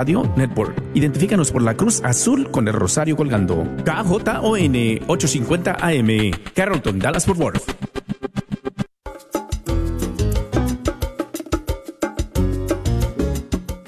Radio 0.00 0.22
Network. 0.34 0.82
Identifícanos 0.94 1.52
por 1.52 1.60
la 1.60 1.76
cruz 1.76 2.00
azul 2.02 2.50
con 2.50 2.66
el 2.66 2.72
rosario 2.72 3.18
colgando. 3.18 3.66
KJON 3.84 5.02
850 5.06 5.76
AM, 5.78 6.30
Carrollton, 6.54 6.98
Dallas 6.98 7.26
Fort 7.26 7.38
Worth. 7.38 7.70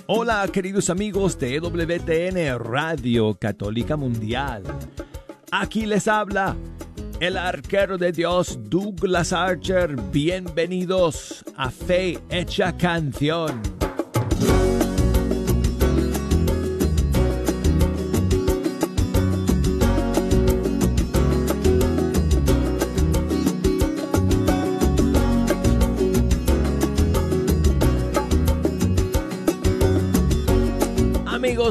Hola 0.07 0.47
queridos 0.53 0.91
amigos 0.91 1.39
de 1.39 1.55
EWTN 1.55 2.59
Radio 2.63 3.35
Católica 3.41 3.97
Mundial. 3.97 4.65
Aquí 5.51 5.87
les 5.87 6.09
habla 6.09 6.55
el 7.21 7.39
arquero 7.39 7.97
de 7.97 8.13
Dios 8.13 8.59
Douglas 8.65 9.33
Archer. 9.33 9.97
Bienvenidos 10.13 11.43
a 11.57 11.71
Fe 11.71 12.19
Hecha 12.29 12.77
Canción. 12.77 13.72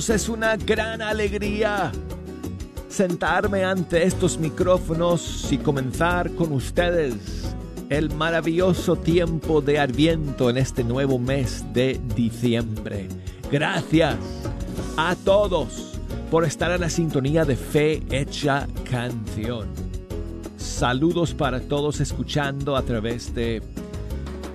Es 0.09 0.29
una 0.29 0.57
gran 0.57 0.99
alegría 1.03 1.91
sentarme 2.89 3.63
ante 3.63 4.03
estos 4.03 4.39
micrófonos 4.39 5.47
y 5.51 5.59
comenzar 5.59 6.31
con 6.31 6.51
ustedes 6.53 7.53
el 7.87 8.09
maravilloso 8.15 8.95
tiempo 8.95 9.61
de 9.61 9.77
Adviento 9.77 10.49
en 10.49 10.57
este 10.57 10.83
nuevo 10.83 11.19
mes 11.19 11.63
de 11.71 12.01
diciembre. 12.15 13.09
Gracias 13.51 14.17
a 14.97 15.15
todos 15.23 15.99
por 16.31 16.45
estar 16.45 16.71
en 16.71 16.81
la 16.81 16.89
sintonía 16.89 17.45
de 17.45 17.55
Fe 17.55 18.01
Hecha 18.09 18.67
Canción. 18.89 19.67
Saludos 20.57 21.35
para 21.35 21.59
todos 21.59 21.99
escuchando 22.01 22.75
a 22.75 22.81
través 22.81 23.35
de 23.35 23.61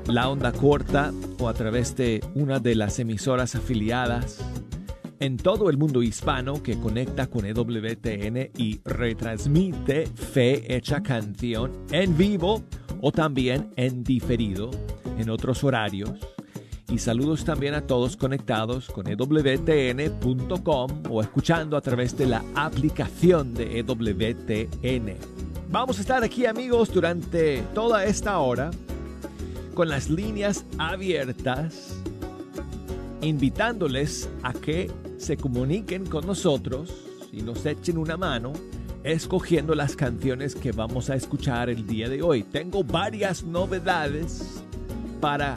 la 0.09 0.29
onda 0.29 0.51
corta 0.51 1.13
o 1.39 1.49
a 1.49 1.55
través 1.55 1.95
de 1.95 2.23
una 2.35 2.59
de 2.59 2.75
las 2.75 2.99
emisoras 2.99 3.55
afiliadas 3.55 4.41
en 5.21 5.37
todo 5.37 5.71
el 5.71 5.77
mundo 5.77 6.03
hispano 6.03 6.63
que 6.63 6.79
conecta 6.79 7.27
con 7.27 7.45
EWTN 7.47 8.51
y 8.57 8.81
retransmite 8.85 10.07
Fe 10.07 10.77
Hecha 10.77 11.03
Canción 11.03 11.73
en 11.91 12.17
vivo 12.17 12.63
o 13.01 13.13
también 13.13 13.71
en 13.77 14.03
diferido 14.05 14.71
en 15.19 15.31
otros 15.31 15.65
horarios. 15.65 16.13
Y 16.89 16.99
saludos 16.99 17.45
también 17.45 17.75
a 17.75 17.81
todos 17.81 18.17
conectados 18.17 18.89
con 18.89 19.09
EWTN.com 19.09 20.91
o 21.11 21.21
escuchando 21.21 21.77
a 21.77 21.81
través 21.81 22.17
de 22.17 22.27
la 22.27 22.45
aplicación 22.55 23.55
de 23.55 23.81
EWTN. 23.81 25.17
Vamos 25.69 25.99
a 25.99 26.01
estar 26.01 26.23
aquí 26.23 26.47
amigos 26.47 26.93
durante 26.93 27.63
toda 27.75 28.05
esta 28.05 28.39
hora 28.39 28.71
con 29.75 29.89
las 29.89 30.09
líneas 30.09 30.65
abiertas 30.79 32.03
invitándoles 33.23 34.29
a 34.43 34.53
que 34.53 34.91
se 35.19 35.37
comuniquen 35.37 36.07
con 36.07 36.27
nosotros 36.27 36.93
y 37.33 37.43
nos 37.43 37.65
echen 37.67 37.99
una 37.99 38.17
mano 38.17 38.53
escogiendo 39.05 39.75
las 39.75 39.95
canciones 39.95 40.55
que 40.55 40.73
vamos 40.73 41.11
a 41.11 41.15
escuchar 41.15 41.71
el 41.71 41.87
día 41.87 42.09
de 42.09 42.23
hoy. 42.23 42.43
Tengo 42.43 42.83
varias 42.83 43.45
novedades 43.45 44.63
para 45.21 45.57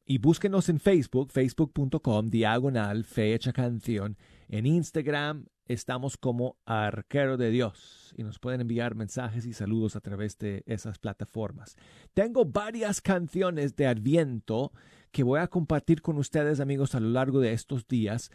y 0.05 0.19
búsquenos 0.19 0.69
en 0.69 0.81
Facebook, 0.81 1.31
facebook.com, 1.33 2.29
diagonal 2.29 3.05
fecha 3.05 3.53
canción. 3.53 4.17
En 4.49 4.67
Instagram 4.67 5.47
estamos 5.67 6.17
como 6.17 6.59
Arquero 6.65 7.37
de 7.37 7.51
Dios 7.51 8.15
y 8.17 8.23
nos 8.23 8.39
pueden 8.39 8.61
enviar 8.61 8.95
mensajes 8.95 9.47
y 9.47 9.53
saludos 9.53 9.97
a 9.97 10.01
través 10.01 10.39
de 10.39 10.63
esas 10.67 10.99
plataformas. 10.99 11.77
Tengo 12.15 12.45
varias 12.45 13.01
canciones 13.01 13.77
de 13.77 13.87
Adviento 13.87 14.73
que 15.11 15.23
voy 15.23 15.41
a 15.41 15.49
compartir 15.49 16.03
con 16.03 16.19
ustedes, 16.19 16.61
amigos, 16.61 16.95
a 16.95 17.01
lo 17.01 17.09
largo 17.09 17.41
de 17.41 17.53
estos 17.53 17.87
días. 17.87 18.31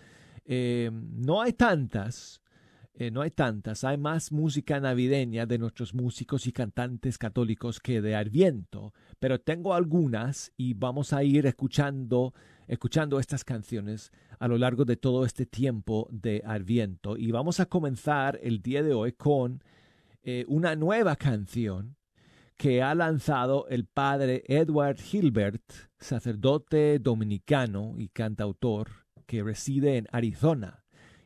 Eh, 0.45 0.89
no 0.91 1.41
hay 1.41 1.53
tantas, 1.53 2.40
eh, 2.93 3.09
no 3.09 3.21
hay 3.21 3.31
tantas, 3.31 3.85
hay 3.85 3.97
más 3.97 4.31
música 4.33 4.79
navideña 4.79 5.45
de 5.45 5.57
nuestros 5.57 5.93
músicos 5.93 6.45
y 6.45 6.51
cantantes 6.51 7.17
católicos 7.17 7.79
que 7.79 8.01
de 8.01 8.15
Adviento, 8.15 8.93
pero 9.19 9.39
tengo 9.39 9.73
algunas 9.73 10.51
y 10.57 10.73
vamos 10.73 11.13
a 11.13 11.23
ir 11.23 11.45
escuchando, 11.45 12.33
escuchando 12.67 13.19
estas 13.19 13.45
canciones 13.45 14.11
a 14.39 14.47
lo 14.49 14.57
largo 14.57 14.83
de 14.83 14.97
todo 14.97 15.25
este 15.25 15.45
tiempo 15.45 16.09
de 16.11 16.43
Adviento. 16.45 17.15
Y 17.17 17.31
vamos 17.31 17.61
a 17.61 17.65
comenzar 17.65 18.37
el 18.43 18.61
día 18.61 18.83
de 18.83 18.93
hoy 18.93 19.13
con 19.13 19.63
eh, 20.23 20.43
una 20.49 20.75
nueva 20.75 21.15
canción 21.15 21.95
que 22.57 22.83
ha 22.83 22.93
lanzado 22.93 23.67
el 23.69 23.85
padre 23.85 24.43
Edward 24.47 24.97
Hilbert, 25.11 25.63
sacerdote 25.97 26.99
dominicano 26.99 27.95
y 27.97 28.09
cantautor 28.09 28.89
que 29.25 29.41
reside 29.41 29.95
en 29.95 30.07
Arizona 30.11 30.80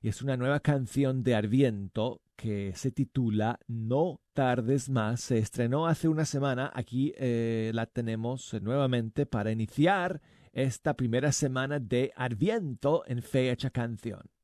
es 0.10 0.22
una 0.22 0.38
nueva 0.38 0.60
canción 0.60 1.24
de 1.24 1.36
Arviento 1.36 2.22
que 2.36 2.74
se 2.76 2.92
titula 2.92 3.60
No 3.68 4.22
tardes 4.34 4.90
más. 4.90 5.22
Se 5.22 5.38
estrenó 5.40 5.88
hace 5.88 6.08
una 6.08 6.26
semana. 6.26 6.72
Aquí 6.76 7.14
eh, 7.18 7.72
la 7.74 7.86
tenemos 7.88 8.54
nuevamente 8.62 9.26
para 9.26 9.52
iniciar 9.52 10.22
esta 10.54 10.96
primera 10.96 11.32
semana 11.32 11.80
de 11.80 12.12
Arviento 12.16 13.04
en 13.08 13.22
Fecha 13.22 13.70
Canción. 13.72 14.35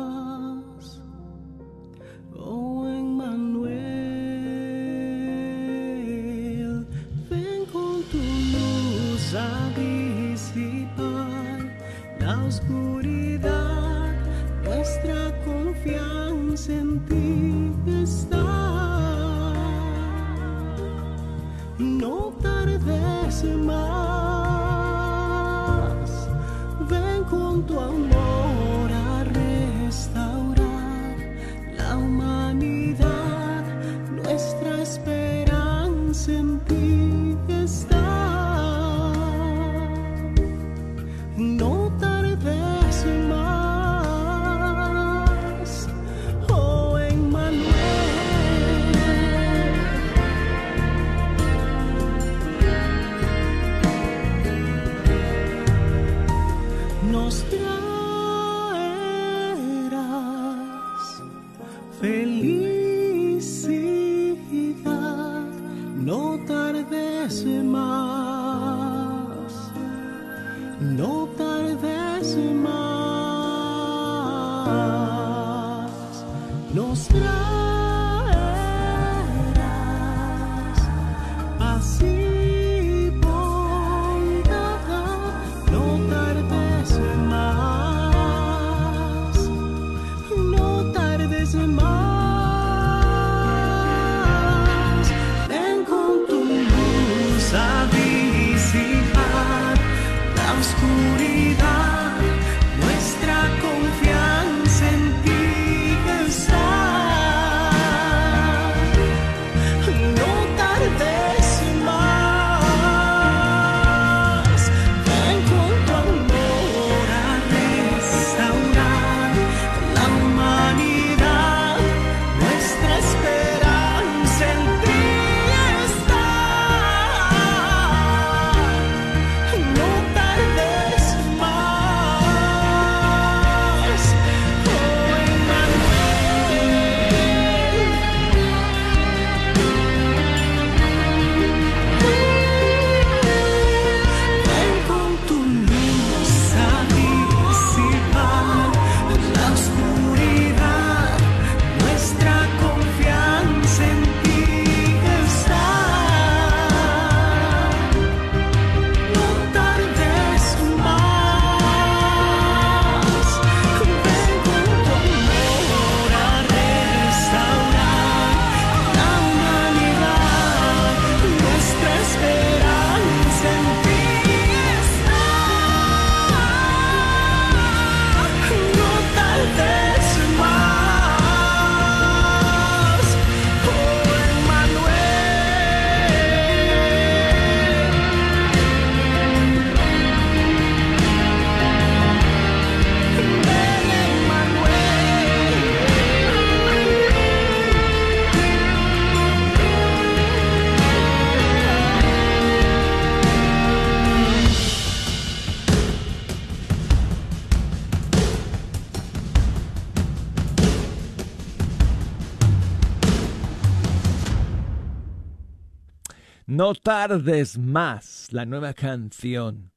No 216.65 216.73
tardes 216.73 217.59
más, 217.59 218.33
la 218.33 218.43
nueva 218.43 218.73
canción 218.73 219.71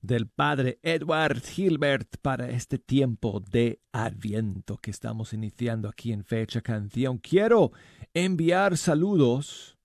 del 0.00 0.28
padre 0.28 0.78
Edward 0.84 1.42
Hilbert 1.56 2.16
para 2.22 2.48
este 2.48 2.78
tiempo 2.78 3.40
de 3.50 3.80
Adviento 3.90 4.76
que 4.76 4.92
estamos 4.92 5.32
iniciando 5.32 5.88
aquí 5.88 6.12
en 6.12 6.24
Fecha 6.24 6.60
Canción. 6.60 7.18
Quiero 7.18 7.72
enviar 8.14 8.76
saludos 8.76 9.76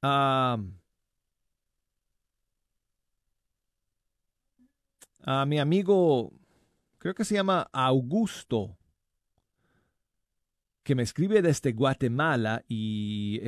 a, 0.00 0.56
a 5.24 5.44
mi 5.44 5.58
amigo, 5.58 6.32
creo 6.96 7.14
que 7.14 7.26
se 7.26 7.34
llama 7.34 7.68
Augusto 7.70 8.78
que 10.82 10.94
me 10.94 11.02
escribe 11.02 11.42
desde 11.42 11.72
Guatemala 11.72 12.64
y 12.66 13.40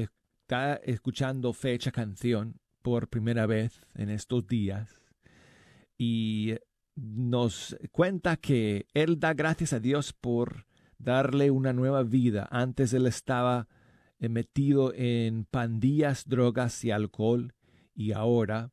está 0.47 0.77
escuchando 0.85 1.53
fecha 1.53 1.91
canción 1.91 2.61
por 2.81 3.09
primera 3.09 3.47
vez 3.47 3.81
en 3.97 4.11
estos 4.11 4.47
días 4.47 5.03
y 5.99 6.55
nos 6.95 7.77
cuenta 7.91 8.37
que 8.37 8.87
él 8.95 9.19
da 9.19 9.35
gracias 9.35 9.73
a 9.73 9.81
Dios 9.81 10.13
por 10.13 10.69
darle 10.99 11.51
una 11.51 11.73
nueva 11.73 12.05
vida. 12.05 12.47
Antes 12.53 12.93
él 12.93 13.09
estaba 13.09 13.67
eh, 14.21 14.29
metido 14.29 14.93
en 14.95 15.47
pandillas, 15.47 16.29
drogas 16.29 16.85
y 16.85 16.93
alcohol 16.93 17.53
y 17.93 18.13
ahora 18.13 18.71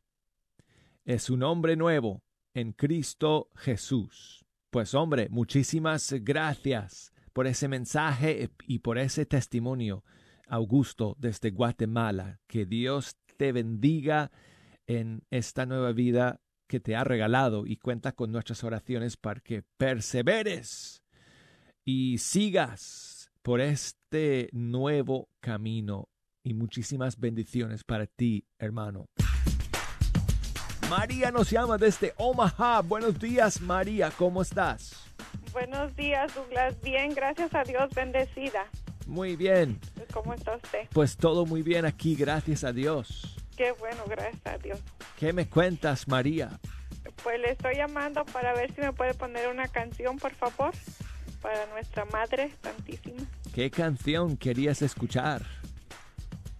es 1.06 1.32
un 1.32 1.42
hombre 1.42 1.76
nuevo 1.76 2.22
en 2.54 2.74
Cristo 2.74 3.50
Jesús. 3.56 4.46
Pues 4.70 4.94
hombre, 4.94 5.28
muchísimas 5.32 6.14
gracias 6.22 7.12
por 7.34 7.48
ese 7.48 7.68
mensaje 7.68 8.52
y 8.68 8.78
por 8.78 9.00
ese 9.00 9.26
testimonio 9.26 10.04
Augusto 10.54 11.16
desde 11.18 11.50
Guatemala. 11.50 12.40
Que 12.46 12.68
Dios 12.68 13.18
te 13.38 13.52
bendiga 13.52 14.32
en 14.86 15.24
esta 15.32 15.66
nueva 15.66 15.94
vida 15.94 16.42
que 16.68 16.80
te 16.80 16.96
ha 16.96 17.04
regalado 17.04 17.66
y 17.66 17.78
cuenta 17.78 18.12
con 18.12 18.32
nuestras 18.32 18.64
oraciones 18.64 19.18
para 19.18 19.42
que 19.42 19.64
perseveres 19.78 21.04
y 21.84 22.20
sigas 22.20 23.32
por 23.42 23.62
este 23.62 24.50
nuevo 24.52 25.28
camino 25.40 26.10
y 26.44 26.54
muchísimas 26.54 27.20
bendiciones 27.20 27.84
para 27.84 28.06
ti, 28.06 28.46
hermano. 28.60 29.08
María 30.88 31.32
nos 31.32 31.50
llama 31.50 31.80
desde 31.80 32.14
Omaha. 32.18 32.82
Buenos 32.82 33.20
días, 33.20 33.60
María, 33.60 34.12
¿cómo 34.12 34.44
estás? 34.44 35.12
Buenos 35.52 35.96
días, 35.96 36.34
Douglas. 36.36 36.80
Bien, 36.82 37.12
gracias 37.16 37.56
a 37.56 37.64
Dios, 37.64 37.90
bendecida. 37.96 38.68
Muy 39.08 39.36
bien. 39.36 39.80
¿Cómo 40.14 40.34
está 40.34 40.56
usted? 40.56 40.88
Pues 40.94 41.18
todo 41.18 41.46
muy 41.46 41.64
bien 41.64 41.86
aquí, 41.86 42.16
gracias 42.16 42.64
a 42.64 42.72
Dios. 42.72 43.36
Qué 43.58 43.72
bueno, 43.74 44.04
gracias 44.08 44.46
a 44.46 44.58
Dios. 44.58 44.80
¿Qué 45.20 45.34
me 45.34 45.48
cuentas, 45.48 46.08
María? 46.08 46.60
Pues 47.24 47.40
le 47.40 47.52
estoy 47.52 47.76
llamando 47.76 48.24
para 48.26 48.54
ver 48.54 48.74
si 48.74 48.82
me 48.82 48.94
puede 48.94 49.14
poner 49.14 49.48
una 49.48 49.68
canción, 49.68 50.18
por 50.18 50.34
favor. 50.34 50.74
para 51.42 51.66
nuestra 51.68 52.06
Madre 52.06 52.54
Santísima. 52.64 53.24
¿Qué 53.54 53.70
canción 53.70 54.38
querías 54.38 54.82
escuchar? 54.82 55.42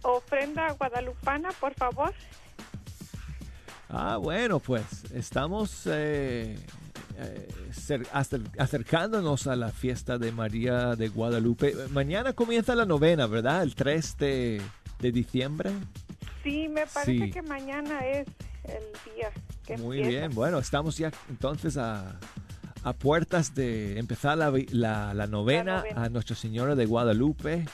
Ofrenda 0.02 0.70
guadalupana, 0.72 1.50
por 1.52 1.72
favor. 1.74 2.12
Ah, 3.88 4.18
bueno, 4.18 4.58
pues 4.60 5.04
estamos 5.12 5.84
eh, 5.86 6.58
acercándonos 8.58 9.46
a 9.46 9.56
la 9.56 9.70
fiesta 9.70 10.18
de 10.18 10.32
María 10.32 10.96
de 10.96 11.08
Guadalupe. 11.08 11.74
Mañana 11.90 12.32
comienza 12.32 12.74
la 12.74 12.84
novena, 12.84 13.26
¿verdad? 13.26 13.62
El 13.62 13.74
3 13.74 14.16
de, 14.18 14.62
diciembre. 15.00 15.70
Sí, 16.42 16.68
me 16.68 16.86
parece 16.86 17.30
que 17.30 17.42
mañana 17.42 18.06
es 18.06 18.26
el 18.64 19.14
día 19.14 19.30
que 19.66 19.76
Muy 19.76 20.02
bien, 20.02 20.34
bueno, 20.34 20.58
estamos 20.58 20.96
ya 20.96 21.10
entonces 21.28 21.76
a, 21.76 22.18
puertas 22.98 23.54
de 23.54 23.98
empezar 23.98 24.36
la, 24.36 24.52
la, 25.14 25.26
novena, 25.26 25.84
a 25.94 26.08
Nuestra 26.08 26.36
Señora 26.36 26.74
de 26.74 26.86
Guadalupe. 26.86 27.66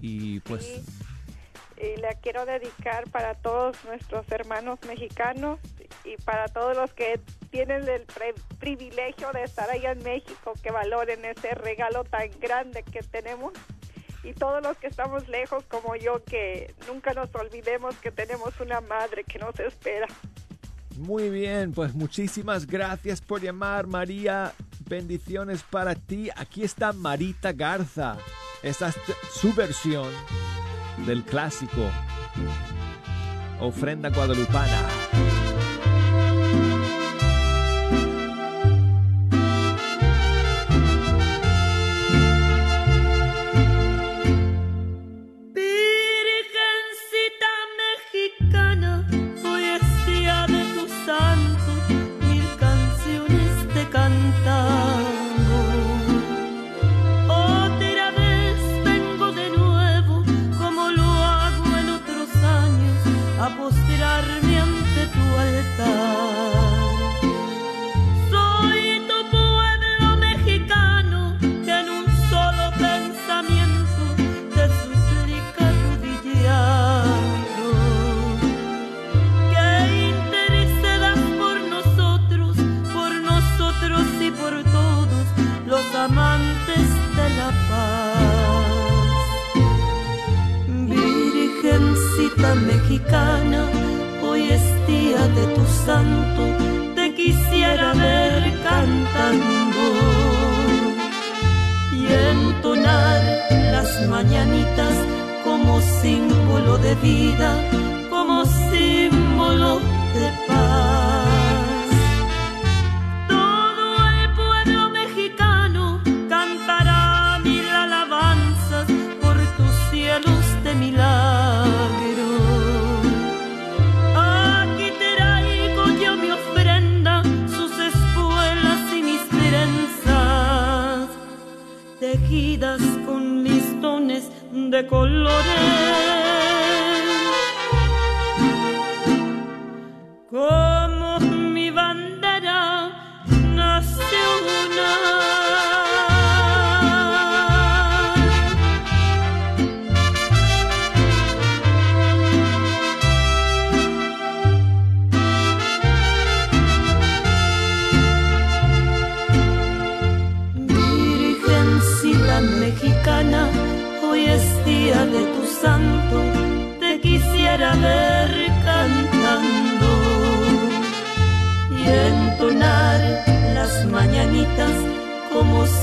Y 0.00 0.40
pues 0.40 0.82
y 1.84 2.00
la 2.00 2.14
quiero 2.14 2.46
dedicar 2.46 3.10
para 3.10 3.34
todos 3.34 3.76
nuestros 3.84 4.30
hermanos 4.30 4.78
mexicanos 4.86 5.58
y 6.04 6.16
para 6.22 6.48
todos 6.48 6.76
los 6.76 6.92
que 6.92 7.20
tienen 7.54 7.88
el 7.88 8.04
privilegio 8.58 9.30
de 9.32 9.44
estar 9.44 9.70
allá 9.70 9.92
en 9.92 10.02
México, 10.02 10.54
que 10.60 10.72
valoren 10.72 11.24
ese 11.24 11.54
regalo 11.54 12.02
tan 12.02 12.28
grande 12.40 12.82
que 12.82 13.00
tenemos 13.00 13.52
y 14.24 14.32
todos 14.32 14.60
los 14.60 14.76
que 14.78 14.88
estamos 14.88 15.28
lejos 15.28 15.62
como 15.68 15.94
yo, 15.94 16.24
que 16.24 16.74
nunca 16.88 17.12
nos 17.12 17.32
olvidemos 17.36 17.94
que 17.98 18.10
tenemos 18.10 18.58
una 18.58 18.80
madre 18.80 19.22
que 19.22 19.38
nos 19.38 19.56
espera. 19.60 20.08
Muy 20.96 21.30
bien, 21.30 21.72
pues 21.72 21.94
muchísimas 21.94 22.66
gracias 22.66 23.20
por 23.20 23.40
llamar 23.40 23.86
María. 23.86 24.52
Bendiciones 24.88 25.62
para 25.62 25.94
ti. 25.94 26.30
Aquí 26.34 26.64
está 26.64 26.92
Marita 26.92 27.52
Garza. 27.52 28.16
Esta 28.64 28.88
es 28.88 28.96
su 29.30 29.54
versión 29.54 30.12
del 31.06 31.22
clásico 31.22 31.88
Ofrenda 33.60 34.08
Guadalupana. 34.08 35.13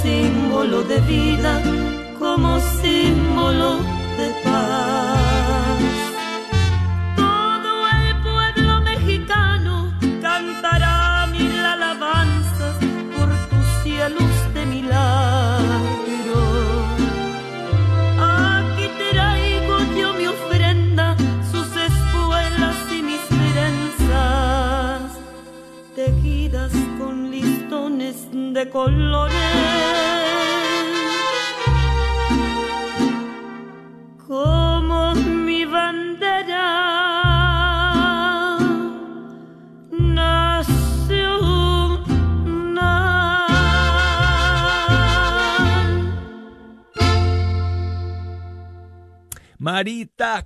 Símbolo 0.01 0.83
de 0.83 0.99
vida, 1.01 1.61
como 2.17 2.59
símbolo 2.81 3.90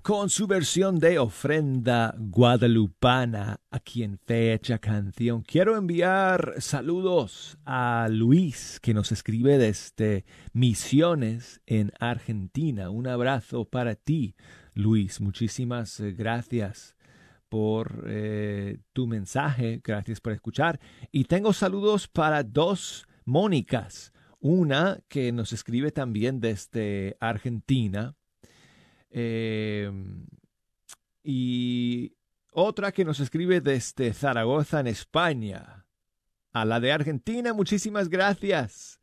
con 0.05 0.29
su 0.29 0.45
versión 0.45 1.00
de 1.00 1.17
ofrenda 1.17 2.13
guadalupana 2.15 3.59
aquí 3.71 4.03
en 4.03 4.19
Fecha 4.19 4.77
Canción. 4.77 5.41
Quiero 5.41 5.75
enviar 5.75 6.53
saludos 6.59 7.57
a 7.65 8.07
Luis 8.12 8.79
que 8.83 8.93
nos 8.93 9.12
escribe 9.12 9.57
desde 9.57 10.24
Misiones 10.53 11.59
en 11.65 11.91
Argentina. 12.00 12.91
Un 12.91 13.07
abrazo 13.07 13.65
para 13.65 13.95
ti, 13.95 14.35
Luis. 14.75 15.21
Muchísimas 15.21 16.00
eh, 16.00 16.12
gracias 16.12 16.95
por 17.50 18.05
eh, 18.07 18.77
tu 18.93 19.07
mensaje. 19.07 19.81
Gracias 19.83 20.21
por 20.21 20.33
escuchar. 20.33 20.79
Y 21.12 21.24
tengo 21.24 21.51
saludos 21.51 22.07
para 22.07 22.43
dos 22.43 23.07
Mónicas. 23.25 24.13
Una 24.39 25.00
que 25.07 25.31
nos 25.31 25.51
escribe 25.51 25.89
también 25.89 26.41
desde 26.41 27.17
Argentina 27.19 28.15
Em, 29.17 30.27
y 31.24 32.17
otra 32.51 32.91
que 32.91 33.05
nos 33.05 33.22
escribe 33.22 33.62
desde 33.62 34.13
Zaragoza, 34.13 34.81
en 34.81 34.88
España. 34.88 35.86
A 36.51 36.65
la 36.65 36.81
de 36.81 36.91
Argentina, 36.91 37.53
muchísimas 37.53 38.10
gracias. 38.10 39.00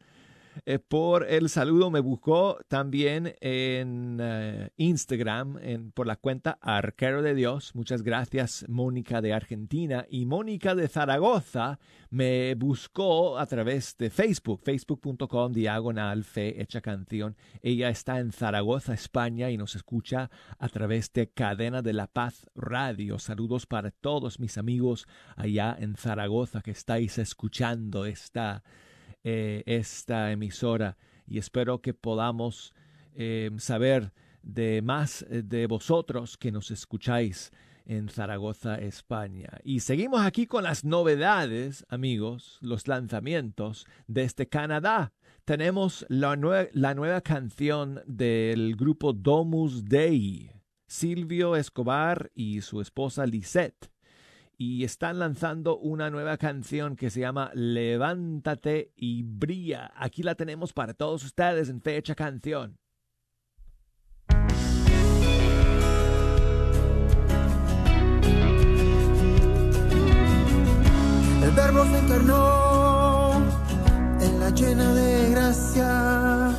Eh, 0.66 0.78
por 0.78 1.28
el 1.28 1.48
saludo. 1.48 1.90
Me 1.90 2.00
buscó 2.00 2.58
también 2.68 3.34
en 3.40 4.18
eh, 4.20 4.70
Instagram 4.76 5.58
en, 5.62 5.92
por 5.92 6.06
la 6.06 6.16
cuenta 6.16 6.58
Arquero 6.60 7.22
de 7.22 7.34
Dios. 7.34 7.74
Muchas 7.74 8.02
gracias, 8.02 8.64
Mónica 8.68 9.20
de 9.20 9.32
Argentina. 9.32 10.06
Y 10.08 10.26
Mónica 10.26 10.74
de 10.74 10.88
Zaragoza 10.88 11.78
me 12.10 12.54
buscó 12.54 13.38
a 13.38 13.46
través 13.46 13.96
de 13.96 14.10
Facebook, 14.10 14.60
facebook.com 14.62 15.52
diagonal 15.52 16.24
fe 16.24 16.60
hecha 16.60 16.80
canción. 16.80 17.36
Ella 17.62 17.88
está 17.88 18.20
en 18.20 18.32
Zaragoza, 18.32 18.94
España, 18.94 19.50
y 19.50 19.56
nos 19.56 19.74
escucha 19.74 20.30
a 20.58 20.68
través 20.68 21.12
de 21.12 21.30
Cadena 21.30 21.82
de 21.82 21.92
la 21.92 22.06
Paz 22.06 22.46
Radio. 22.54 23.18
Saludos 23.18 23.66
para 23.66 23.90
todos 23.90 24.40
mis 24.40 24.58
amigos 24.58 25.06
allá 25.36 25.76
en 25.78 25.96
Zaragoza 25.96 26.60
que 26.60 26.72
estáis 26.72 27.18
escuchando 27.18 28.04
esta 28.04 28.62
eh, 29.24 29.62
esta 29.66 30.32
emisora 30.32 30.96
y 31.26 31.38
espero 31.38 31.80
que 31.80 31.94
podamos 31.94 32.74
eh, 33.14 33.50
saber 33.58 34.12
de 34.42 34.82
más 34.82 35.22
eh, 35.22 35.42
de 35.42 35.66
vosotros 35.66 36.36
que 36.36 36.50
nos 36.50 36.70
escucháis 36.70 37.52
en 37.84 38.08
Zaragoza, 38.08 38.76
España. 38.76 39.58
Y 39.64 39.80
seguimos 39.80 40.22
aquí 40.22 40.46
con 40.46 40.64
las 40.64 40.84
novedades, 40.84 41.84
amigos, 41.88 42.58
los 42.60 42.88
lanzamientos 42.88 43.86
desde 44.06 44.48
Canadá. 44.48 45.12
Tenemos 45.44 46.06
la, 46.08 46.36
la 46.72 46.94
nueva 46.94 47.20
canción 47.20 48.00
del 48.06 48.76
grupo 48.76 49.12
Domus 49.12 49.84
Dei, 49.84 50.50
Silvio 50.86 51.56
Escobar 51.56 52.30
y 52.34 52.60
su 52.60 52.80
esposa 52.80 53.26
Lisette 53.26 53.91
y 54.64 54.84
están 54.84 55.18
lanzando 55.18 55.76
una 55.76 56.08
nueva 56.08 56.36
canción 56.36 56.94
que 56.94 57.10
se 57.10 57.18
llama 57.18 57.50
Levántate 57.52 58.92
y 58.94 59.24
brilla. 59.24 59.90
Aquí 59.96 60.22
la 60.22 60.36
tenemos 60.36 60.72
para 60.72 60.94
todos 60.94 61.24
ustedes 61.24 61.68
en 61.68 61.82
fecha 61.82 62.14
canción. 62.14 62.78
El 71.42 71.50
verbo 71.56 71.84
se 71.84 71.98
encarnó 71.98 73.44
en 74.20 74.38
la 74.38 74.50
llena 74.50 74.94
de 74.94 75.30
gracia, 75.30 76.56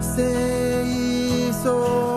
se 0.00 0.84
hizo 0.86 2.07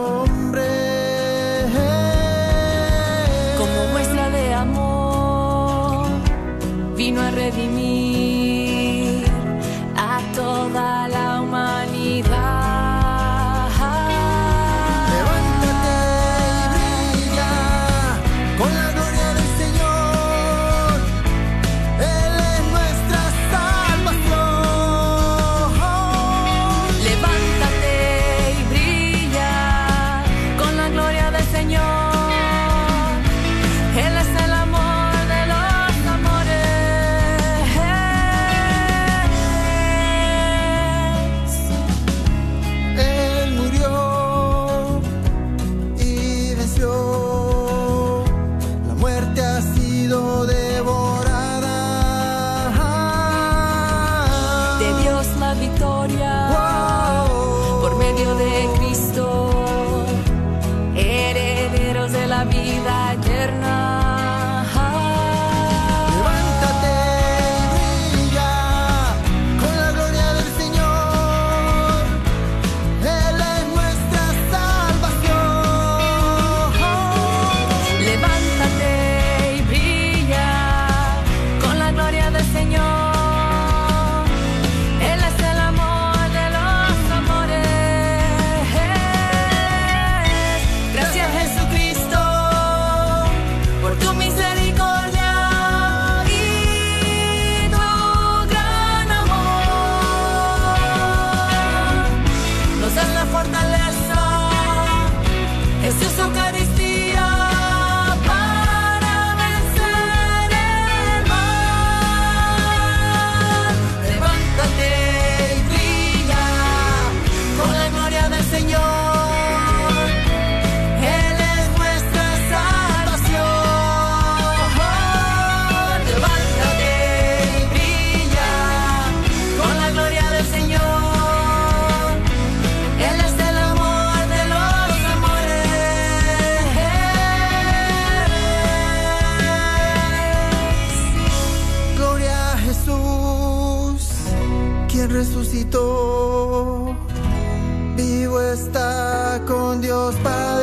está 148.54 149.42
con 149.48 149.82
Dios 149.82 150.16
Padre. 150.24 150.61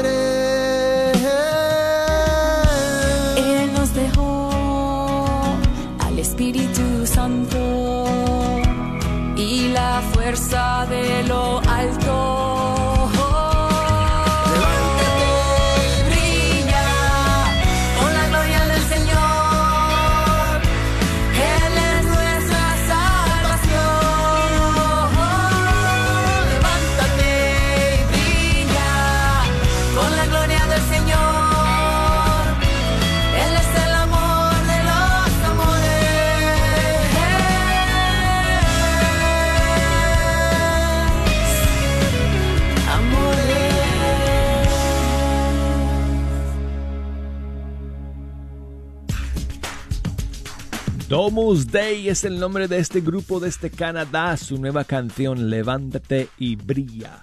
Domus 51.29 51.71
Day 51.71 52.09
es 52.09 52.25
el 52.25 52.41
nombre 52.41 52.69
de 52.69 52.79
este 52.79 53.03
grupo 53.03 53.39
desde 53.39 53.69
Canadá. 53.69 54.35
Su 54.39 54.57
nueva 54.57 54.85
canción 54.85 55.51
Levántate 55.51 56.31
y 56.39 56.57
brilla. 56.57 57.23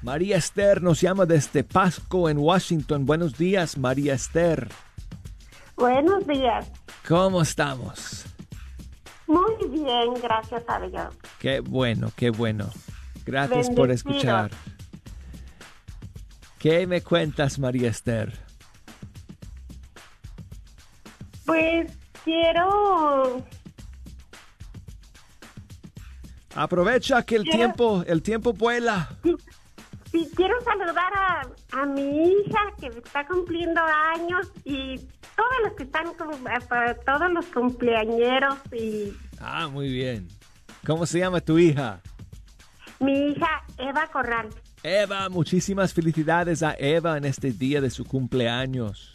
María 0.00 0.36
Esther 0.36 0.80
nos 0.80 1.00
llama 1.00 1.26
desde 1.26 1.64
Pasco 1.64 2.30
en 2.30 2.38
Washington. 2.38 3.04
Buenos 3.04 3.36
días, 3.36 3.78
María 3.78 4.14
Esther. 4.14 4.68
Buenos 5.74 6.24
días. 6.24 6.70
¿Cómo 7.08 7.42
estamos? 7.42 8.26
Muy 9.26 9.56
bien, 9.70 10.14
gracias 10.22 10.62
a 10.68 10.78
Dios. 10.86 11.12
Qué 11.40 11.58
bueno, 11.58 12.12
qué 12.14 12.30
bueno. 12.30 12.70
Gracias 13.24 13.70
por 13.70 13.90
escuchar. 13.90 14.52
¿Qué 16.60 16.86
me 16.86 17.02
cuentas, 17.02 17.58
María 17.58 17.90
Esther? 17.90 18.38
Pues 21.44 21.90
quiero, 22.26 23.44
Aprovecha 26.54 27.22
que 27.22 27.36
el 27.36 27.42
Quiero- 27.42 27.58
tiempo, 27.58 28.04
el 28.06 28.22
tiempo 28.22 28.52
vuela. 28.54 29.08
sí, 30.10 30.26
quiero 30.34 30.54
saludar 30.64 31.12
a, 31.14 31.42
a 31.82 31.86
mi 31.86 32.28
hija 32.30 32.60
que 32.80 32.86
está 32.86 33.26
cumpliendo 33.26 33.80
años 34.14 34.50
y 34.64 34.96
todos 35.36 35.52
los 35.64 35.72
que 35.74 35.82
están, 35.82 36.06
eh, 36.08 36.64
para 36.68 36.94
todos 36.94 37.30
los 37.30 37.44
cumpleañeros 37.46 38.56
y 38.72 39.12
Ah, 39.38 39.68
muy 39.68 39.88
bien. 39.92 40.28
¿Cómo 40.86 41.04
se 41.04 41.18
llama 41.18 41.40
tu 41.40 41.58
hija? 41.58 42.00
mi 43.00 43.12
hija 43.32 43.62
Eva 43.76 44.06
Corral. 44.10 44.48
Eva, 44.82 45.28
muchísimas 45.28 45.92
felicidades 45.92 46.62
a 46.62 46.74
Eva 46.78 47.18
en 47.18 47.26
este 47.26 47.50
día 47.52 47.82
de 47.82 47.90
su 47.90 48.06
cumpleaños. 48.06 49.12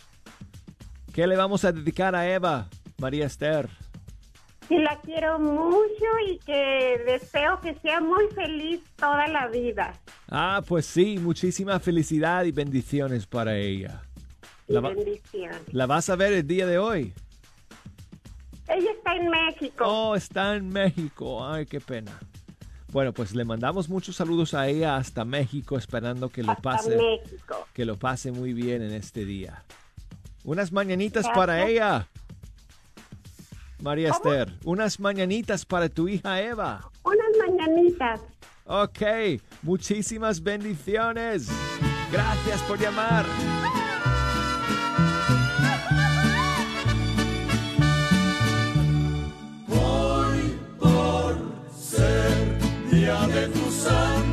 ¿Qué 1.11 1.25
le 1.25 1.35
vamos 1.35 1.65
a 1.65 1.71
dedicar 1.71 2.13
a 2.15 2.27
Eva, 2.29 2.67
María 3.01 3.25
Esther? 3.25 3.67
Que 4.69 4.79
la 4.79 4.97
quiero 5.01 5.37
mucho 5.39 6.05
y 6.29 6.37
que 6.39 7.01
deseo 7.05 7.59
que 7.59 7.73
sea 7.81 7.99
muy 7.99 8.25
feliz 8.33 8.79
toda 8.95 9.27
la 9.27 9.47
vida. 9.47 9.93
Ah, 10.29 10.61
pues 10.65 10.85
sí, 10.85 11.17
muchísima 11.17 11.79
felicidad 11.79 12.45
y 12.45 12.51
bendiciones 12.51 13.25
para 13.25 13.57
ella. 13.57 14.03
Y 14.67 14.73
La, 15.73 15.85
vas 15.87 16.09
a 16.09 16.15
ver 16.15 16.31
el 16.31 16.47
día 16.47 16.65
de 16.67 16.77
hoy. 16.77 17.13
Ella 18.69 18.91
está 18.91 19.15
en 19.15 19.29
México. 19.29 19.83
Oh, 19.85 20.15
está 20.15 20.55
en 20.55 20.69
México. 20.69 21.45
Ay, 21.45 21.65
qué 21.65 21.81
pena. 21.81 22.17
Bueno, 22.93 23.13
pues 23.13 23.33
le 23.33 23.43
mandamos 23.43 23.89
muchos 23.89 24.15
saludos 24.15 24.53
a 24.53 24.67
ella 24.67 24.95
hasta 24.95 25.25
México, 25.25 25.77
esperando 25.77 26.29
que 26.29 26.43
lo 26.43 26.51
hasta 26.51 26.61
pase, 26.61 26.95
México. 26.95 27.67
que 27.73 27.83
lo 27.83 27.97
pase 27.97 28.31
muy 28.31 28.53
bien 28.53 28.81
en 28.81 28.93
este 28.93 29.25
día. 29.25 29.65
Unas 30.43 30.71
mañanitas 30.71 31.23
Gracias. 31.23 31.37
para 31.37 31.67
ella. 31.67 32.07
María 33.81 34.11
¿Cómo? 34.11 34.33
Esther, 34.33 34.53
unas 34.63 34.99
mañanitas 34.99 35.65
para 35.65 35.89
tu 35.89 36.07
hija 36.07 36.41
Eva. 36.41 36.89
Unas 37.03 37.47
mañanitas. 37.47 38.21
Ok, 38.65 39.01
muchísimas 39.63 40.41
bendiciones. 40.41 41.49
Gracias 42.11 42.61
por 42.63 42.79
llamar. 42.79 43.25
Día 52.91 53.27
de 53.27 53.47
tu 53.47 53.71
santo, 53.71 54.30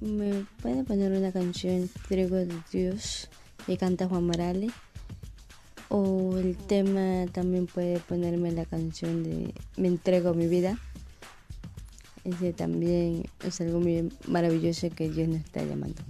¿Me 0.00 0.44
puede 0.60 0.84
poner 0.84 1.12
una 1.12 1.32
canción 1.32 1.88
Trigo 2.08 2.36
de 2.36 2.52
Dios 2.70 3.30
que 3.66 3.78
canta 3.78 4.06
Juan 4.06 4.24
Morales? 4.24 4.70
O 5.88 6.36
el 6.36 6.56
tema 6.58 7.24
también 7.32 7.66
puede 7.66 8.00
ponerme 8.00 8.52
la 8.52 8.66
canción 8.66 9.22
de 9.24 9.54
Me 9.78 9.88
entrego 9.88 10.34
mi 10.34 10.46
vida. 10.46 10.78
Ese 12.24 12.52
también 12.52 13.24
es 13.42 13.60
algo 13.62 13.80
muy 13.80 14.12
maravilloso 14.26 14.90
que 14.90 15.08
Dios 15.08 15.28
nos 15.28 15.38
está 15.38 15.62
llamando. 15.62 16.02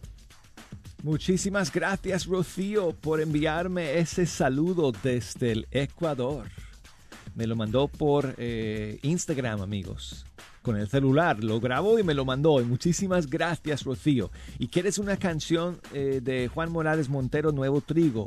Muchísimas 1.04 1.70
gracias, 1.72 2.26
Rocío, 2.26 2.96
por 2.96 3.20
enviarme 3.20 3.98
ese 3.98 4.26
saludo 4.26 4.90
desde 4.90 5.52
el 5.52 5.68
Ecuador. 5.70 6.48
Me 7.36 7.46
lo 7.46 7.54
mandó 7.54 7.86
por 7.86 8.34
eh, 8.38 8.98
Instagram, 9.02 9.60
amigos. 9.60 10.26
Con 10.66 10.76
el 10.76 10.88
celular, 10.88 11.44
lo 11.44 11.60
grabó 11.60 11.96
y 11.96 12.02
me 12.02 12.12
lo 12.12 12.24
mandó. 12.24 12.60
Y 12.60 12.64
muchísimas 12.64 13.30
gracias, 13.30 13.84
Rocío. 13.84 14.32
¿Y 14.58 14.66
quieres 14.66 14.98
una 14.98 15.16
canción 15.16 15.78
eh, 15.92 16.18
de 16.20 16.48
Juan 16.48 16.72
Morales 16.72 17.08
Montero, 17.08 17.52
Nuevo 17.52 17.82
Trigo? 17.82 18.26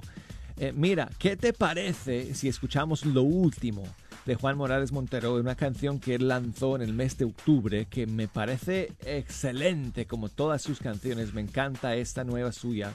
Eh, 0.56 0.72
mira, 0.74 1.10
¿qué 1.20 1.36
te 1.36 1.52
parece 1.52 2.34
si 2.36 2.48
escuchamos 2.48 3.06
lo 3.06 3.24
último 3.24 3.84
de 4.26 4.36
Juan 4.36 4.56
Morales 4.56 4.94
Montero, 4.94 5.36
una 5.36 5.56
canción 5.56 6.00
que 6.00 6.16
él 6.16 6.30
lanzó 6.30 6.78
en 6.78 6.82
el 6.82 6.94
mes 6.94 7.18
de 7.18 7.26
octubre, 7.26 7.88
que 7.88 8.08
me 8.08 8.30
parece 8.30 8.94
excelente 9.06 10.06
como 10.06 10.30
todas 10.30 10.62
sus 10.62 10.80
canciones, 10.80 11.34
me 11.34 11.42
encanta 11.42 11.96
esta 11.96 12.24
nueva 12.24 12.54
suya. 12.54 12.94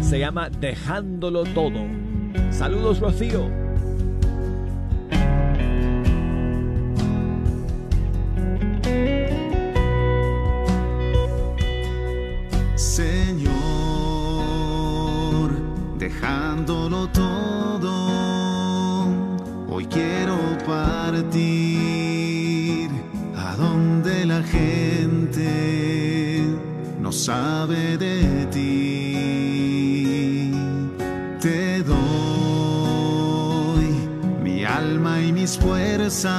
Se 0.00 0.20
llama 0.20 0.48
Dejándolo 0.48 1.42
Todo. 1.42 1.88
Saludos 2.52 3.00
Rocío. 3.00 3.69
Sabe 27.30 27.82
de 27.96 28.18
ti. 28.54 28.70
Te 31.44 31.60
doy 31.92 33.88
mi 34.42 34.56
alma 34.64 35.12
y 35.20 35.28
mis 35.32 35.52
fuerzas 35.56 36.30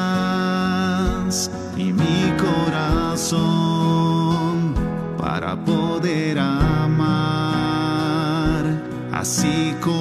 y 1.77 1.86
mi 2.01 2.19
corazón 2.45 3.75
para 5.17 5.51
poder 5.71 6.36
amar 6.39 7.41
así 9.13 9.73
como 9.86 10.00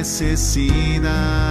necesidad 0.00 1.49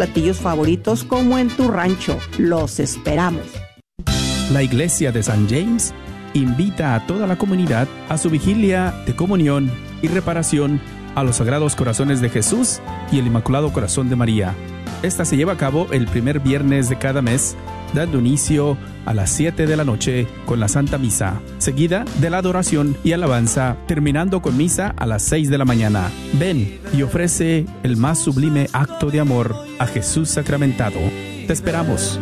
platillos 0.01 0.39
favoritos 0.39 1.03
como 1.03 1.37
en 1.37 1.47
tu 1.47 1.67
rancho. 1.69 2.17
Los 2.39 2.79
esperamos. 2.79 3.43
La 4.51 4.63
iglesia 4.63 5.11
de 5.11 5.21
San 5.21 5.47
James 5.47 5.93
invita 6.33 6.95
a 6.95 7.05
toda 7.05 7.27
la 7.27 7.37
comunidad 7.37 7.87
a 8.09 8.17
su 8.17 8.31
vigilia 8.31 8.95
de 9.05 9.15
comunión 9.15 9.71
y 10.01 10.07
reparación 10.07 10.81
a 11.13 11.23
los 11.23 11.35
Sagrados 11.35 11.75
Corazones 11.75 12.19
de 12.19 12.29
Jesús 12.29 12.81
y 13.11 13.19
el 13.19 13.27
Inmaculado 13.27 13.71
Corazón 13.71 14.09
de 14.09 14.15
María. 14.15 14.55
Esta 15.03 15.23
se 15.23 15.37
lleva 15.37 15.53
a 15.53 15.57
cabo 15.57 15.85
el 15.91 16.07
primer 16.07 16.39
viernes 16.39 16.89
de 16.89 16.97
cada 16.97 17.21
mes, 17.21 17.55
dando 17.93 18.19
inicio 18.19 18.77
a 19.05 19.13
las 19.13 19.31
7 19.31 19.65
de 19.65 19.77
la 19.77 19.83
noche 19.83 20.27
con 20.45 20.59
la 20.59 20.67
Santa 20.67 20.97
Misa, 20.97 21.41
seguida 21.57 22.05
de 22.19 22.29
la 22.29 22.37
adoración 22.37 22.95
y 23.03 23.13
alabanza, 23.13 23.77
terminando 23.87 24.41
con 24.41 24.57
misa 24.57 24.93
a 24.97 25.05
las 25.05 25.23
6 25.23 25.49
de 25.49 25.57
la 25.57 25.65
mañana. 25.65 26.11
Ven 26.33 26.79
y 26.93 27.01
ofrece 27.01 27.65
el 27.83 27.97
más 27.97 28.19
sublime 28.19 28.67
acto 28.73 29.09
de 29.09 29.19
amor 29.19 29.55
a 29.79 29.87
Jesús 29.87 30.29
sacramentado. 30.29 30.99
Te 31.47 31.53
esperamos. 31.53 32.19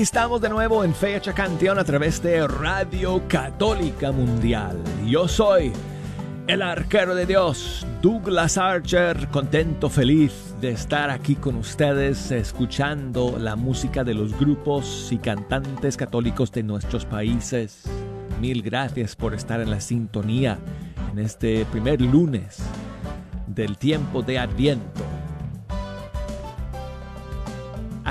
Estamos 0.00 0.40
de 0.40 0.48
nuevo 0.48 0.82
en 0.82 0.94
Fecha 0.94 1.34
Canción 1.34 1.78
a 1.78 1.84
través 1.84 2.22
de 2.22 2.46
Radio 2.46 3.22
Católica 3.28 4.10
Mundial. 4.12 4.82
Yo 5.06 5.28
soy 5.28 5.72
El 6.46 6.62
arquero 6.62 7.14
de 7.14 7.26
Dios, 7.26 7.86
Douglas 8.00 8.56
Archer, 8.56 9.28
contento, 9.28 9.90
feliz 9.90 10.54
de 10.58 10.70
estar 10.70 11.10
aquí 11.10 11.34
con 11.34 11.56
ustedes, 11.56 12.30
escuchando 12.30 13.36
la 13.38 13.56
música 13.56 14.02
de 14.02 14.14
los 14.14 14.38
grupos 14.38 15.08
y 15.10 15.18
cantantes 15.18 15.98
católicos 15.98 16.50
de 16.50 16.62
nuestros 16.62 17.04
países. 17.04 17.82
Mil 18.40 18.62
gracias 18.62 19.14
por 19.14 19.34
estar 19.34 19.60
en 19.60 19.68
la 19.68 19.82
sintonía 19.82 20.58
en 21.12 21.18
este 21.18 21.66
primer 21.66 22.00
lunes 22.00 22.58
del 23.46 23.76
tiempo 23.76 24.22
de 24.22 24.38
Adviento. 24.38 25.19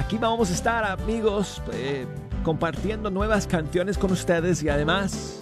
Aquí 0.10 0.18
vamos 0.18 0.50
a 0.50 0.54
estar, 0.56 0.84
amigos, 0.86 1.62
eh, 1.72 2.08
compartiendo 2.42 3.12
nuevas 3.12 3.46
canciones 3.46 3.96
con 3.96 4.12
ustedes 4.12 4.64
y 4.64 4.70
además 4.70 5.40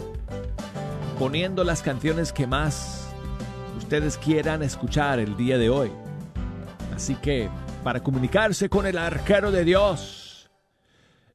poniendo 1.17 1.63
las 1.63 1.81
canciones 1.81 2.33
que 2.33 2.47
más 2.47 3.09
ustedes 3.77 4.17
quieran 4.17 4.63
escuchar 4.63 5.19
el 5.19 5.37
día 5.37 5.57
de 5.57 5.69
hoy. 5.69 5.89
Así 6.93 7.15
que, 7.15 7.49
para 7.81 8.03
comunicarse 8.03 8.67
con 8.67 8.85
el 8.85 8.97
arquero 8.97 9.53
de 9.53 9.63
Dios, 9.63 10.51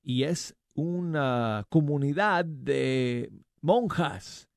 Y 0.03 0.25
es 0.25 0.57
una 0.75 1.65
comunidad 1.69 2.45
de 2.45 3.33
monjas 3.61 4.49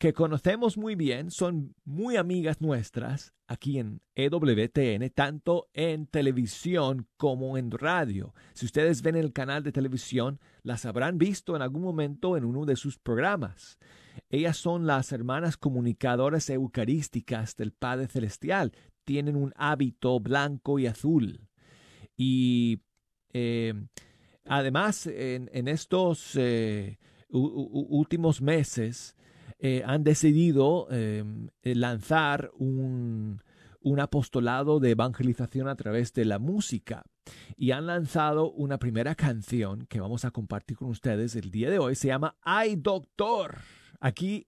que 0.00 0.14
conocemos 0.14 0.78
muy 0.78 0.94
bien, 0.94 1.30
son 1.30 1.74
muy 1.84 2.16
amigas 2.16 2.62
nuestras 2.62 3.34
aquí 3.46 3.78
en 3.78 4.00
EWTN, 4.14 5.10
tanto 5.10 5.68
en 5.74 6.06
televisión 6.06 7.06
como 7.18 7.58
en 7.58 7.70
radio. 7.70 8.32
Si 8.54 8.64
ustedes 8.64 9.02
ven 9.02 9.14
el 9.14 9.34
canal 9.34 9.62
de 9.62 9.72
televisión, 9.72 10.40
las 10.62 10.86
habrán 10.86 11.18
visto 11.18 11.54
en 11.54 11.60
algún 11.60 11.82
momento 11.82 12.38
en 12.38 12.46
uno 12.46 12.64
de 12.64 12.76
sus 12.76 12.96
programas. 12.98 13.78
Ellas 14.30 14.56
son 14.56 14.86
las 14.86 15.12
hermanas 15.12 15.58
comunicadoras 15.58 16.48
eucarísticas 16.48 17.54
del 17.56 17.72
Padre 17.72 18.06
Celestial. 18.06 18.72
Tienen 19.04 19.36
un 19.36 19.52
hábito 19.54 20.18
blanco 20.18 20.78
y 20.78 20.86
azul. 20.86 21.46
Y 22.16 22.80
eh, 23.34 23.74
además, 24.46 25.06
en, 25.06 25.68
estos 25.68 26.36
eh, 26.36 26.96
últimos 27.28 28.40
meses, 28.40 29.14
eh, 29.62 29.82
han 29.84 30.04
decidido 30.04 30.88
em, 30.90 31.48
eh, 31.62 31.74
lanzar 31.74 32.50
un, 32.56 33.42
un 33.82 34.00
apostolado 34.00 34.80
de 34.80 34.92
evangelización 34.92 35.68
a 35.68 35.76
través 35.76 36.14
de 36.14 36.24
la 36.24 36.38
música 36.38 37.04
y 37.56 37.72
han 37.72 37.86
lanzado 37.86 38.50
una 38.50 38.78
primera 38.78 39.14
canción 39.14 39.86
que 39.86 40.00
vamos 40.00 40.24
a 40.24 40.30
compartir 40.30 40.78
con 40.78 40.88
ustedes 40.88 41.36
el 41.36 41.50
día 41.50 41.70
de 41.70 41.78
hoy. 41.78 41.94
Se 41.94 42.08
llama 42.08 42.36
Ay 42.40 42.76
Doctor. 42.76 43.58
Aquí 44.00 44.46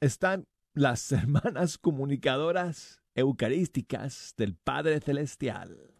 están 0.00 0.46
las 0.72 1.12
hermanas 1.12 1.76
comunicadoras 1.76 3.02
eucarísticas 3.14 4.34
del 4.38 4.54
Padre 4.54 5.00
Celestial. 5.00 5.97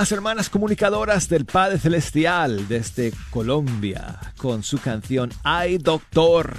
Las 0.00 0.12
hermanas 0.12 0.48
comunicadoras 0.48 1.28
del 1.28 1.44
Padre 1.44 1.78
Celestial 1.78 2.66
desde 2.68 3.12
Colombia 3.28 4.18
con 4.38 4.62
su 4.62 4.78
canción 4.78 5.30
Ay 5.42 5.76
Doctor. 5.76 6.54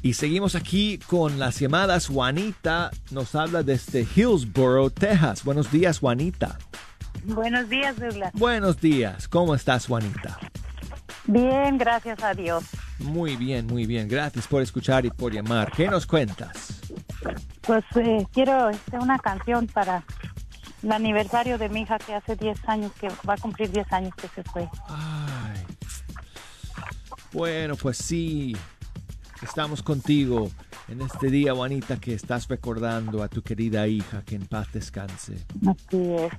Y 0.00 0.14
seguimos 0.14 0.54
aquí 0.54 0.98
con 1.08 1.38
las 1.38 1.60
llamadas. 1.60 2.06
Juanita 2.06 2.90
nos 3.10 3.34
habla 3.34 3.62
desde 3.62 4.06
Hillsboro, 4.16 4.88
Texas. 4.88 5.44
Buenos 5.44 5.70
días, 5.70 5.98
Juanita. 5.98 6.56
Buenos 7.24 7.68
días, 7.68 8.00
Douglas. 8.00 8.32
Buenos 8.32 8.80
días. 8.80 9.28
¿Cómo 9.28 9.54
estás, 9.54 9.86
Juanita? 9.86 10.38
Bien, 11.26 11.76
gracias 11.76 12.22
a 12.22 12.32
Dios. 12.32 12.64
Muy 12.98 13.36
bien, 13.36 13.66
muy 13.66 13.84
bien. 13.84 14.08
Gracias 14.08 14.46
por 14.46 14.62
escuchar 14.62 15.04
y 15.04 15.10
por 15.10 15.34
llamar. 15.34 15.70
¿Qué 15.70 15.86
nos 15.86 16.06
cuentas? 16.06 16.80
Pues 17.60 17.84
eh, 17.96 18.26
quiero 18.32 18.70
este, 18.70 18.96
una 18.96 19.18
canción 19.18 19.66
para 19.66 20.02
el 20.86 20.92
aniversario 20.92 21.58
de 21.58 21.68
mi 21.68 21.80
hija 21.80 21.98
que 21.98 22.14
hace 22.14 22.36
10 22.36 22.68
años, 22.68 22.92
que 22.92 23.08
va 23.28 23.34
a 23.34 23.36
cumplir 23.36 23.72
10 23.72 23.92
años 23.92 24.14
que 24.14 24.28
se 24.28 24.44
fue. 24.44 24.68
Bueno, 27.32 27.74
pues 27.74 27.98
sí. 27.98 28.56
Estamos 29.42 29.82
contigo 29.82 30.48
en 30.86 31.02
este 31.02 31.28
día, 31.28 31.54
Juanita, 31.54 31.96
que 31.96 32.14
estás 32.14 32.46
recordando 32.46 33.24
a 33.24 33.28
tu 33.28 33.42
querida 33.42 33.88
hija, 33.88 34.22
que 34.22 34.36
en 34.36 34.46
paz 34.46 34.72
descanse. 34.72 35.44
Así 35.68 36.14
es. 36.14 36.32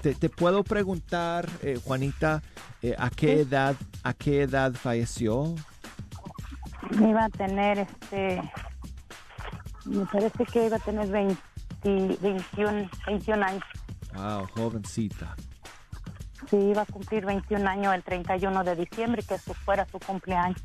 Te, 0.00 0.14
te 0.14 0.28
puedo 0.30 0.62
preguntar, 0.62 1.48
eh, 1.62 1.78
Juanita, 1.84 2.40
eh, 2.82 2.94
a 2.96 3.10
qué 3.10 3.40
edad, 3.40 3.74
a 4.04 4.14
qué 4.14 4.42
edad 4.42 4.74
falleció? 4.74 5.56
Iba 6.92 7.24
a 7.24 7.28
tener, 7.30 7.78
este, 7.80 8.40
me 9.86 10.06
parece 10.06 10.44
que 10.46 10.66
iba 10.66 10.76
a 10.76 10.80
tener 10.80 11.08
20, 11.08 11.36
21, 11.82 12.88
21 13.08 13.44
años. 13.44 13.64
Wow, 14.14 14.46
jovencita. 14.54 15.36
Sí, 16.50 16.56
iba 16.56 16.82
a 16.82 16.86
cumplir 16.86 17.26
21 17.26 17.68
años 17.68 17.94
el 17.94 18.02
31 18.02 18.64
de 18.64 18.76
diciembre, 18.76 19.22
que 19.22 19.34
eso 19.34 19.52
fuera 19.54 19.86
su 19.90 19.98
cumpleaños. 19.98 20.60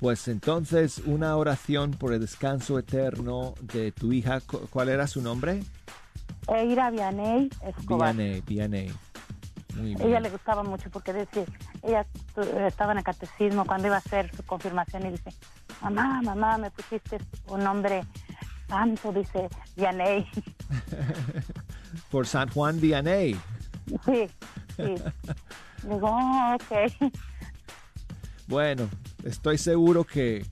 Pues 0.00 0.26
entonces, 0.26 0.98
una 1.06 1.36
oración 1.36 1.92
por 1.92 2.12
el 2.12 2.20
descanso 2.20 2.78
eterno 2.78 3.54
de 3.60 3.92
tu 3.92 4.12
hija. 4.12 4.40
Cu- 4.40 4.66
¿Cuál 4.68 4.88
era 4.88 5.06
su 5.06 5.22
nombre? 5.22 5.62
Eira 6.48 6.90
Vianey 6.90 7.48
Escobar. 7.64 8.14
Vianey, 8.16 8.40
Vianey. 8.40 8.92
Muy 9.76 9.92
Ella 9.92 10.06
bien. 10.06 10.22
le 10.24 10.30
gustaba 10.30 10.64
mucho 10.64 10.90
porque 10.90 11.12
decía, 11.12 11.44
ella 11.82 12.04
estaba 12.66 12.92
en 12.92 12.98
el 12.98 13.04
catecismo 13.04 13.64
cuando 13.64 13.86
iba 13.86 13.94
a 13.96 14.00
hacer 14.00 14.34
su 14.34 14.42
confirmación 14.42 15.06
y 15.06 15.10
dice, 15.12 15.30
mamá, 15.80 16.20
mamá, 16.22 16.58
me 16.58 16.70
pusiste 16.72 17.18
un 17.46 17.62
nombre 17.62 18.04
santo, 18.68 19.12
dice 19.12 19.48
Vianey. 19.76 20.26
Por 22.10 22.26
San 22.26 22.48
Juan 22.50 22.80
Vianney. 22.80 23.34
Sí, 24.04 24.28
sí. 24.76 24.94
Digo, 25.82 26.00
"Oh, 26.10 26.56
ok. 26.56 27.12
Bueno, 28.46 28.88
estoy 29.24 29.58
seguro 29.58 30.04
que 30.04 30.44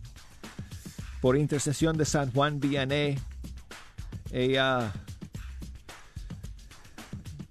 por 1.20 1.36
intercesión 1.36 1.96
de 1.98 2.04
San 2.04 2.32
Juan 2.32 2.58
Vianney, 2.60 3.18
ella 4.32 4.92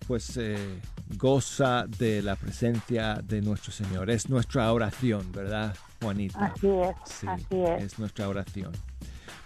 pues 0.08 0.38
eh, 0.38 0.82
goza 1.18 1.86
de 1.88 2.22
la 2.24 2.36
presencia 2.36 3.20
de 3.24 3.42
nuestro 3.42 3.72
Señor. 3.72 4.10
Es 4.10 4.28
nuestra 4.28 4.72
oración, 4.74 5.32
¿verdad, 5.32 5.76
Juanita? 6.02 6.46
Así 6.46 6.68
es, 6.68 6.96
Sí, 7.06 7.28
así 7.28 7.46
es. 7.52 7.84
es 7.84 8.00
nuestra 8.00 8.28
oración. 8.28 8.72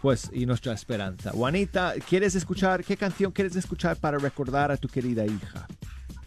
Pues, 0.03 0.29
y 0.33 0.45
nuestra 0.45 0.73
esperanza. 0.73 1.31
Juanita, 1.31 1.93
¿quieres 2.09 2.35
escuchar, 2.35 2.83
qué 2.83 2.97
canción 2.97 3.31
quieres 3.31 3.55
escuchar 3.55 3.95
para 3.95 4.17
recordar 4.17 4.69
a 4.69 4.75
tu 4.75 4.89
querida 4.89 5.25
hija? 5.25 5.65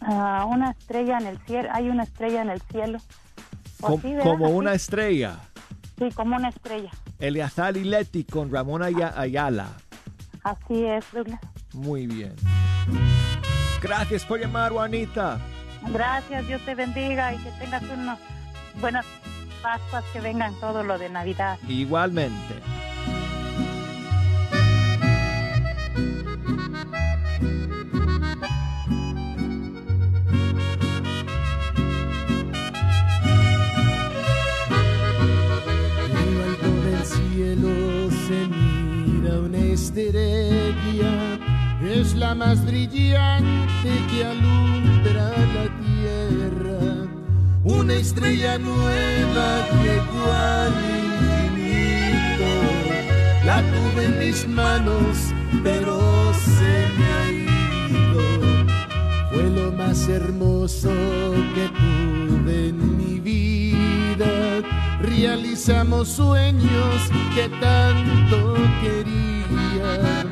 Ah, 0.01 0.45
una 0.49 0.71
estrella 0.71 1.19
en 1.19 1.27
el 1.27 1.37
cielo, 1.45 1.69
hay 1.71 1.87
una 1.87 2.01
estrella 2.01 2.41
en 2.41 2.49
el 2.49 2.59
cielo. 2.71 2.97
¿O 3.81 3.87
Com- 3.89 4.01
sí, 4.01 4.15
como 4.23 4.49
una 4.49 4.73
estrella. 4.73 5.37
Sí, 5.99 6.09
como 6.15 6.35
una 6.37 6.49
estrella. 6.49 6.89
Eleazar 7.19 7.77
y 7.77 7.83
Leti 7.83 8.23
con 8.23 8.51
Ramón 8.51 8.81
Aya- 8.81 9.13
Ayala. 9.15 9.67
Así 10.43 10.83
es, 10.83 11.05
Douglas. 11.13 11.39
Muy 11.73 12.07
bien. 12.07 12.33
Gracias 13.79 14.25
por 14.25 14.39
llamar, 14.39 14.71
Juanita. 14.71 15.37
Gracias, 15.93 16.47
Dios 16.47 16.61
te 16.65 16.73
bendiga 16.73 17.31
y 17.35 17.37
que 17.37 17.51
tengas 17.59 17.83
unas 17.83 18.17
buenas 18.81 19.05
Pascuas 19.61 20.03
que 20.13 20.19
vengan 20.21 20.53
todo 20.59 20.81
lo 20.83 20.97
de 20.97 21.09
Navidad. 21.09 21.59
Igualmente. 21.67 22.55
Se 38.27 38.45
mira 38.45 39.39
una 39.39 39.57
estrella, 39.57 41.39
es 41.81 42.13
la 42.13 42.35
más 42.35 42.65
brillante 42.65 43.91
que 44.09 44.25
alumbra 44.25 45.31
la 45.55 45.65
tierra. 45.85 47.07
Una 47.63 47.93
estrella 47.93 48.57
nueva 48.57 49.47
llegó 49.81 50.23
al 50.33 50.73
infinito, 51.05 52.49
la 53.45 53.61
tuve 53.61 54.05
en 54.05 54.19
mis 54.19 54.45
manos, 54.45 55.33
pero 55.63 56.33
se 56.33 56.73
me 56.97 57.05
ha 57.17 57.31
ido. 57.31 58.23
Fue 59.31 59.43
lo 59.43 59.71
más 59.71 60.09
hermoso 60.09 60.89
que 61.55 61.69
tuve 61.69 61.86
Realizamos 65.01 66.07
sueños 66.07 67.09
que 67.35 67.49
tanto 67.59 68.55
quería. 68.81 70.25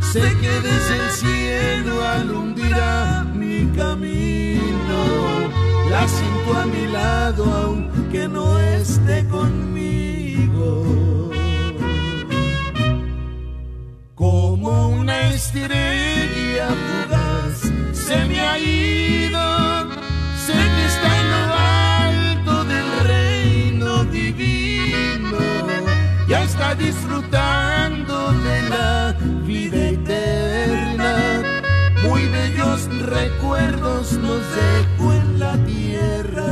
Sé 0.00 0.20
que 0.40 0.50
desde 0.60 0.96
el 0.96 1.10
cielo 1.10 2.02
alumbrirá 2.02 3.24
mi 3.24 3.66
camino. 3.76 4.98
La 5.90 6.06
siento 6.08 6.58
a 6.58 6.66
mi 6.66 6.86
lado 6.88 7.44
aunque 7.44 8.28
no 8.28 8.58
esté 8.58 9.26
conmigo. 9.28 10.84
Como 14.14 14.88
una 14.88 15.28
estrella 15.30 16.68
fugaz 16.68 17.72
se 17.92 18.24
me 18.24 18.40
ha 18.40 18.58
ido. 18.58 19.67
Disfrutando 27.18 28.32
de 28.32 28.62
la 28.68 29.16
vida 29.44 29.88
eterna. 29.88 31.42
Muy 32.02 32.28
bellos 32.28 32.88
recuerdos 33.06 34.12
nos 34.12 34.42
dejó 34.54 35.12
en 35.12 35.38
la 35.38 35.56
tierra. 35.64 36.46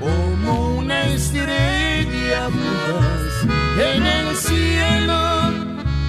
Como 0.00 0.78
una 0.78 1.04
estrella 1.06 2.48
fugaz 2.50 3.44
en 3.94 4.06
el 4.06 4.36
cielo. 4.36 5.50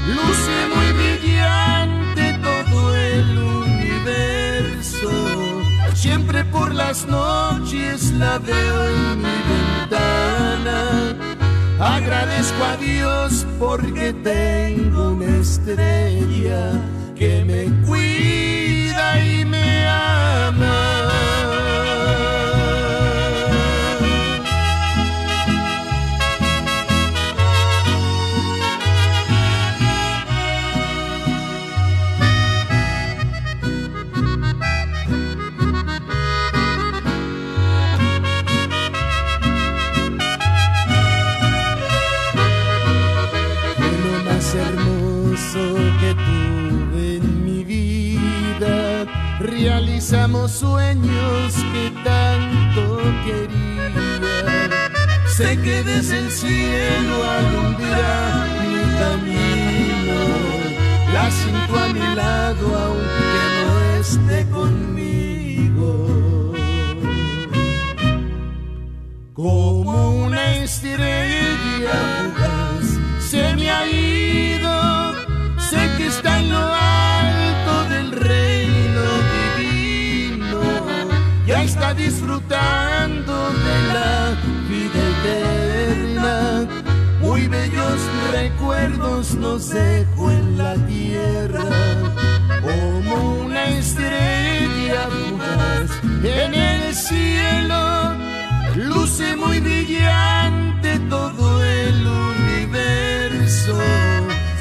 Luce 0.08 0.68
muy 0.76 0.92
brillante 1.00 2.40
todo 2.42 2.96
el 2.96 3.38
universo. 3.38 5.12
Siempre 5.94 6.44
por 6.46 6.74
las 6.74 7.06
noches 7.06 8.12
la 8.14 8.40
veo 8.40 8.88
en 8.88 9.18
mi 9.18 9.38
ventana. 9.52 11.29
Agradezco 11.80 12.62
a 12.62 12.76
Dios 12.76 13.48
porque 13.58 14.12
tengo 14.12 15.12
una 15.12 15.38
estrella 15.38 16.74
que 17.16 17.46
me 17.46 17.88
cuida 17.88 19.24
y 19.24 19.46
me 19.46 19.88
ama. 19.88 20.89
Sueños 50.50 51.54
que 51.72 51.92
tanto 52.04 52.82
quería. 53.24 53.90
Sé 55.28 55.58
que 55.62 55.84
desde 55.84 56.18
el 56.18 56.32
cielo 56.32 57.24
alumbrará 57.24 58.46
mi 58.60 58.82
camino. 59.00 60.20
La 61.14 61.32
siento 61.32 61.80
a 61.80 61.88
mi 61.94 62.16
lado 62.16 62.66
aunque 62.86 63.42
no 63.62 63.74
esté 64.00 64.40
conmigo. 64.50 65.90
Como 69.34 70.26
una 70.26 70.56
estrella 70.56 71.48
fugaz 71.64 72.88
se 73.30 73.56
me 73.56 73.70
ha 73.70 73.88
ido, 73.88 74.09
disfrutando 81.94 83.50
de 83.52 83.94
la 83.94 84.36
vida 84.70 85.00
eterna. 85.14 86.68
Muy 87.22 87.48
bellos 87.48 88.00
recuerdos 88.32 89.36
nos 89.36 89.70
dejó 89.70 90.32
en 90.32 90.58
la 90.58 90.76
tierra, 90.86 91.66
como 92.62 93.42
una 93.42 93.66
estrella 93.66 95.08
fugaz 95.10 95.90
en 96.24 96.54
el 96.54 96.94
cielo. 96.94 98.14
Luce 98.76 99.36
muy 99.36 99.60
brillante 99.60 101.00
todo 101.10 101.64
el 101.64 102.08
universo. 102.08 103.78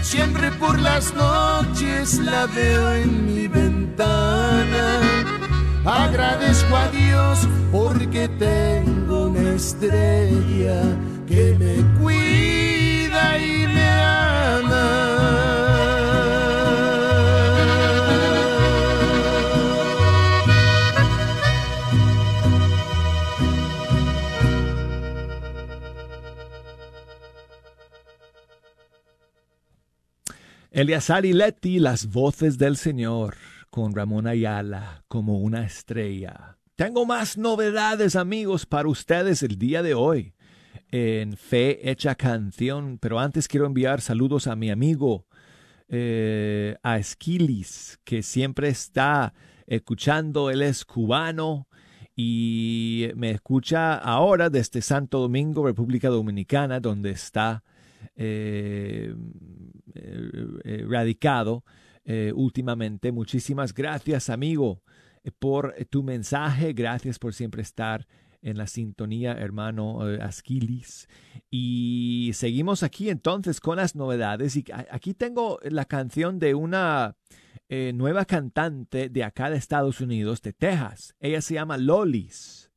Siempre 0.03 0.51
por 0.53 0.79
las 0.79 1.15
noches 1.15 2.19
la 2.19 2.47
veo 2.47 2.93
en 2.95 3.35
mi 3.35 3.47
ventana. 3.49 5.38
Agradezco 5.85 6.77
a 6.77 6.89
Dios 6.91 7.49
porque 7.73 8.29
tengo 8.29 9.29
una 9.29 9.55
estrella 9.55 10.83
que 11.27 11.57
me 11.59 11.99
cuida 11.99 13.39
y 13.39 13.67
me 13.67 13.89
Eleazar 30.79 31.27
y 31.27 31.33
Leti, 31.33 31.81
las 31.81 32.07
voces 32.13 32.57
del 32.57 32.77
Señor, 32.77 33.35
con 33.71 33.95
Ramón 33.95 34.27
Ayala 34.27 35.05
como 35.09 35.39
una 35.39 35.65
estrella. 35.65 36.59
Tengo 36.77 37.07
más 37.07 37.37
novedades, 37.37 38.17
amigos, 38.17 38.67
para 38.67 38.89
ustedes 38.89 39.43
el 39.43 39.59
día 39.59 39.83
de 39.83 39.95
hoy 39.95 40.35
en 40.91 41.37
Fe 41.37 41.91
Hecha 41.91 42.15
Canción, 42.15 42.99
pero 43.01 43.19
antes 43.19 43.49
quiero 43.49 43.67
enviar 43.67 44.01
saludos 44.01 44.47
a 44.47 44.57
mi 44.57 44.71
amigo, 44.71 45.27
eh, 45.89 46.77
a 46.83 46.99
Esquilis, 46.99 47.99
que 48.05 48.23
siempre 48.23 48.69
está 48.69 49.35
escuchando, 49.67 50.51
él 50.51 50.63
es 50.63 50.85
cubano 50.85 51.69
y 52.15 53.11
me 53.17 53.31
escucha 53.31 53.95
ahora 53.95 54.51
desde 54.51 54.81
Santo 54.83 55.21
Domingo, 55.21 55.67
República 55.67 56.09
Dominicana, 56.09 56.81
donde 56.81 57.11
está 57.11 57.63
eh, 58.17 59.15
eh, 59.95 60.85
radicado 60.89 61.65
eh, 62.11 62.33
últimamente. 62.35 63.13
Muchísimas 63.13 63.75
gracias, 63.75 64.31
amigo, 64.31 64.83
eh, 65.23 65.31
por 65.31 65.75
tu 65.91 66.03
mensaje. 66.03 66.73
Gracias 66.73 67.19
por 67.19 67.35
siempre 67.35 67.61
estar 67.61 68.07
en 68.41 68.57
la 68.57 68.67
sintonía, 68.67 69.33
hermano 69.33 70.09
eh, 70.09 70.19
Asquilis. 70.23 71.07
Y 71.51 72.31
seguimos 72.33 72.83
aquí 72.83 73.11
entonces 73.11 73.61
con 73.61 73.77
las 73.77 73.95
novedades. 73.95 74.57
Y 74.57 74.65
aquí 74.91 75.13
tengo 75.13 75.59
la 75.63 75.85
canción 75.85 76.39
de 76.39 76.55
una 76.55 77.15
eh, 77.69 77.93
nueva 77.95 78.25
cantante 78.25 79.11
de 79.11 79.25
acá 79.25 79.51
de 79.51 79.59
Estados 79.59 80.01
Unidos, 80.01 80.41
de 80.41 80.55
Texas. 80.55 81.15
Ella 81.21 81.43
se 81.43 81.55
llama 81.55 81.77
Lolis. 81.77 82.71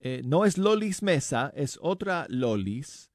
Eh, 0.00 0.20
no 0.26 0.44
es 0.44 0.58
Lolis 0.58 1.02
Mesa, 1.02 1.52
es 1.56 1.78
otra 1.80 2.26
Lolis 2.28 3.07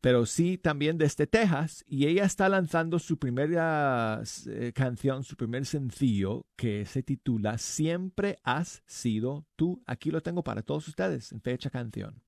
pero 0.00 0.26
sí 0.26 0.58
también 0.58 0.98
desde 0.98 1.26
Texas, 1.26 1.84
y 1.86 2.06
ella 2.06 2.24
está 2.24 2.48
lanzando 2.48 2.98
su 2.98 3.18
primera 3.18 4.22
eh, 4.46 4.72
canción, 4.74 5.24
su 5.24 5.36
primer 5.36 5.66
sencillo, 5.66 6.46
que 6.56 6.84
se 6.86 7.02
titula 7.02 7.58
Siempre 7.58 8.38
has 8.42 8.82
sido 8.86 9.46
tú. 9.56 9.82
Aquí 9.86 10.10
lo 10.10 10.22
tengo 10.22 10.42
para 10.42 10.62
todos 10.62 10.88
ustedes 10.88 11.32
en 11.32 11.40
fecha 11.40 11.70
canción. 11.70 12.22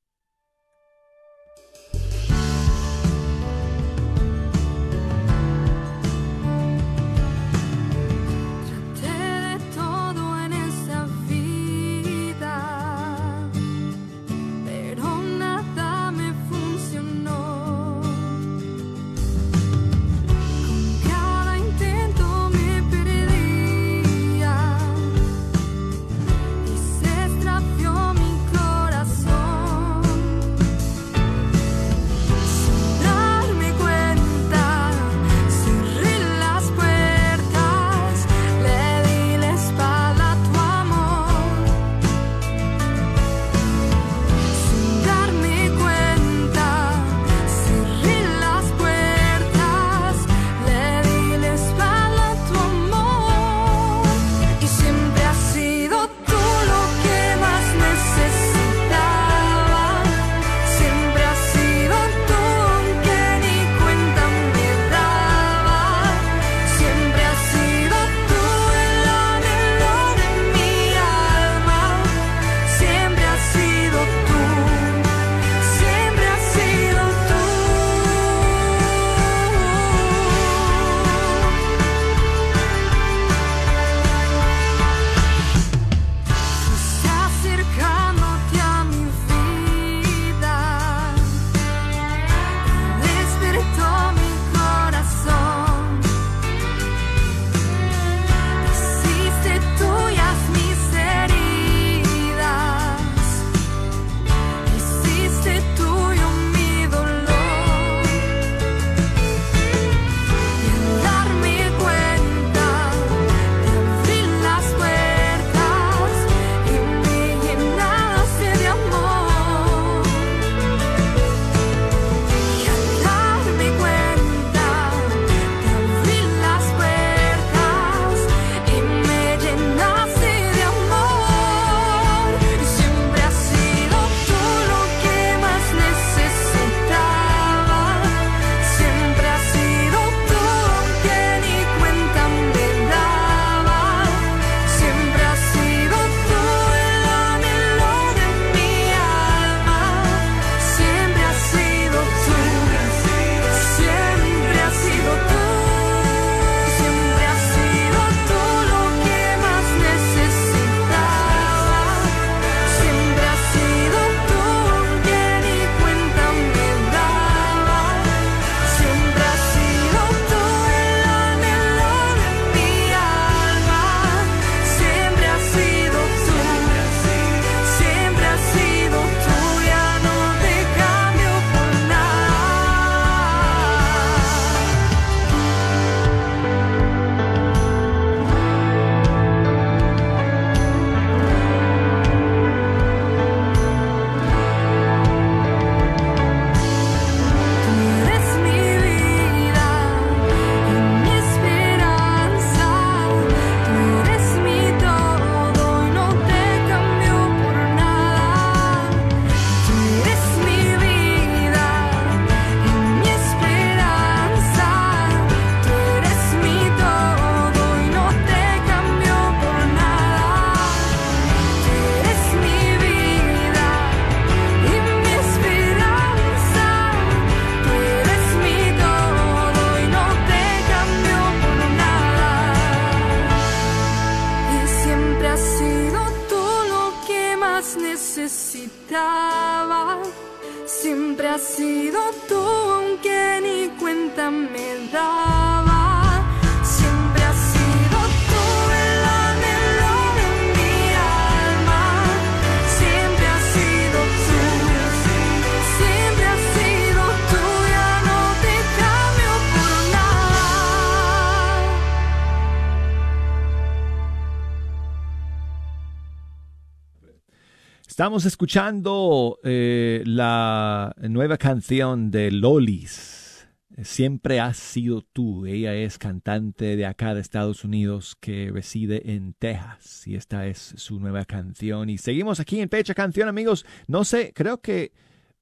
Estamos 268.05 268.27
escuchando 268.27 269.39
eh, 269.45 270.03
la 270.05 270.95
nueva 271.09 271.39
canción 271.39 272.11
de 272.11 272.31
Lolis. 272.31 273.49
Siempre 273.83 274.41
has 274.41 274.59
sido 274.59 275.01
tú. 275.01 275.47
Ella 275.47 275.73
es 275.75 275.97
cantante 275.97 276.77
de 276.77 276.85
acá 276.85 277.15
de 277.15 277.23
Estados 277.23 277.65
Unidos 277.65 278.15
que 278.21 278.51
reside 278.53 279.15
en 279.15 279.33
Texas. 279.33 280.07
Y 280.07 280.17
esta 280.17 280.47
es 280.47 280.75
su 280.77 281.01
nueva 281.01 281.25
canción. 281.25 281.89
Y 281.89 281.97
seguimos 281.97 282.41
aquí 282.41 282.61
en 282.61 282.69
Fecha 282.69 282.93
Canción, 282.93 283.27
amigos. 283.27 283.65
No 283.87 284.05
sé, 284.05 284.35
creo 284.35 284.61
que... 284.61 284.93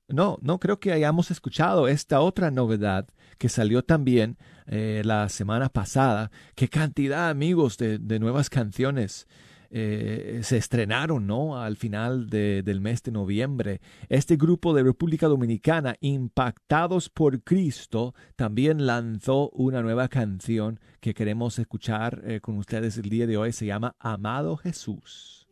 No, 0.06 0.38
no 0.40 0.60
creo 0.60 0.78
que 0.78 0.92
hayamos 0.92 1.32
escuchado 1.32 1.88
esta 1.88 2.20
otra 2.20 2.52
novedad 2.52 3.08
que 3.38 3.48
salió 3.48 3.82
también 3.82 4.38
eh, 4.68 5.02
la 5.04 5.28
semana 5.30 5.68
pasada. 5.68 6.30
Qué 6.54 6.68
cantidad, 6.68 7.28
amigos, 7.28 7.76
de, 7.76 7.98
de 7.98 8.20
nuevas 8.20 8.50
canciones 8.50 9.26
eh, 9.74 10.40
se 10.42 10.58
estrenaron 10.58 11.26
¿no? 11.26 11.58
al 11.60 11.76
final 11.76 12.28
de- 12.28 12.62
del 12.62 12.80
mes 12.82 13.02
de 13.02 13.10
noviembre. 13.12 13.80
Este 14.08 14.36
grupo 14.36 14.74
de 14.74 14.82
República 14.82 15.26
Dominicana, 15.28 15.96
Impactados 16.00 17.08
por 17.08 17.42
Cristo, 17.42 18.14
también 18.36 18.86
lanzó 18.86 19.48
una 19.50 19.80
nueva 19.82 20.08
canción 20.08 20.78
que 21.00 21.14
queremos 21.14 21.58
escuchar 21.58 22.22
eh, 22.24 22.40
con 22.40 22.58
ustedes 22.58 22.98
el 22.98 23.08
día 23.08 23.26
de 23.26 23.36
hoy. 23.38 23.52
Se 23.52 23.66
llama 23.66 23.96
Amado 23.98 24.56
Jesús. 24.58 25.48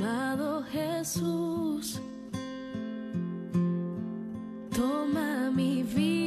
Amado 0.00 0.62
Jesús, 0.70 2.00
toma 4.72 5.50
mi 5.50 5.82
vida 5.82 6.17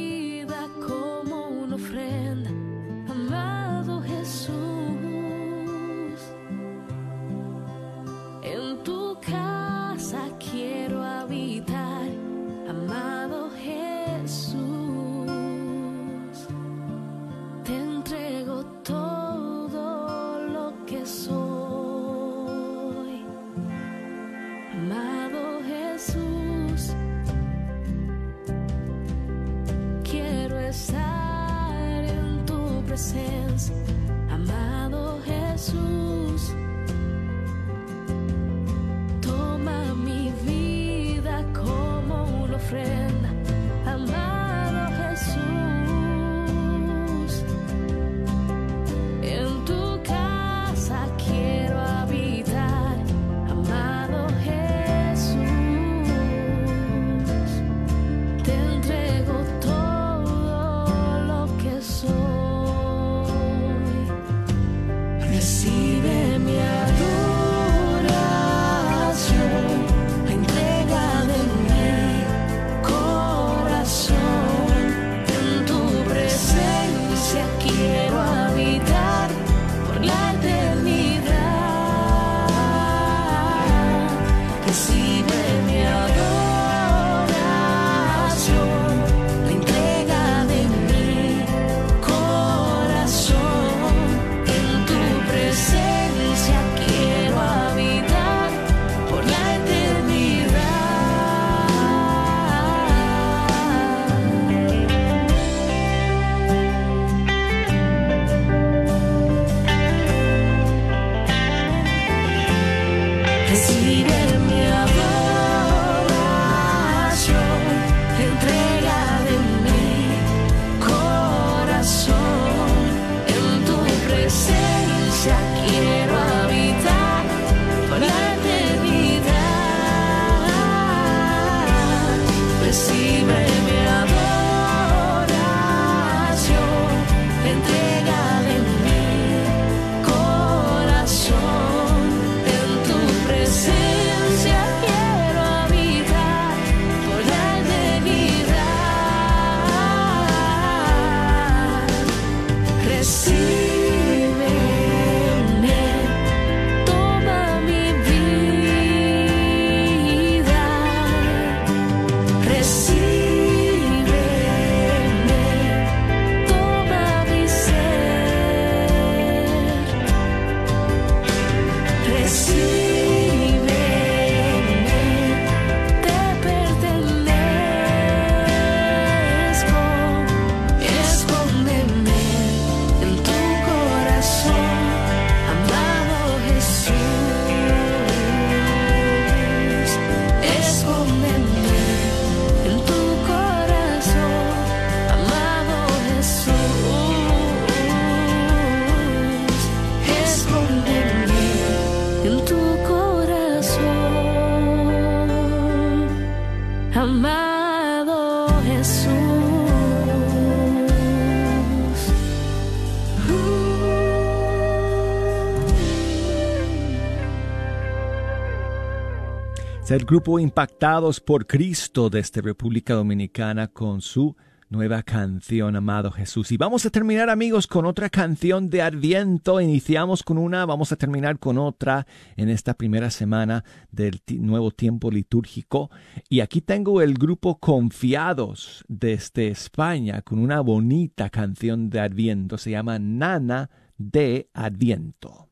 el 219.92 220.06
grupo 220.06 220.38
Impactados 220.38 221.20
por 221.20 221.46
Cristo 221.46 222.08
desde 222.08 222.40
República 222.40 222.94
Dominicana 222.94 223.68
con 223.68 224.00
su 224.00 224.34
nueva 224.70 225.02
canción 225.02 225.76
Amado 225.76 226.10
Jesús. 226.10 226.50
Y 226.50 226.56
vamos 226.56 226.86
a 226.86 226.90
terminar 226.90 227.28
amigos 227.28 227.66
con 227.66 227.84
otra 227.84 228.08
canción 228.08 228.70
de 228.70 228.80
Adviento. 228.80 229.60
Iniciamos 229.60 230.22
con 230.22 230.38
una, 230.38 230.64
vamos 230.64 230.92
a 230.92 230.96
terminar 230.96 231.38
con 231.38 231.58
otra 231.58 232.06
en 232.36 232.48
esta 232.48 232.72
primera 232.72 233.10
semana 233.10 233.64
del 233.90 234.22
nuevo 234.38 234.70
tiempo 234.70 235.10
litúrgico. 235.10 235.90
Y 236.30 236.40
aquí 236.40 236.62
tengo 236.62 237.02
el 237.02 237.12
grupo 237.14 237.58
Confiados 237.58 238.84
desde 238.88 239.48
España 239.48 240.22
con 240.22 240.38
una 240.38 240.60
bonita 240.62 241.28
canción 241.28 241.90
de 241.90 242.00
Adviento. 242.00 242.56
Se 242.56 242.70
llama 242.70 242.98
Nana 242.98 243.68
de 243.98 244.48
Adviento. 244.54 245.50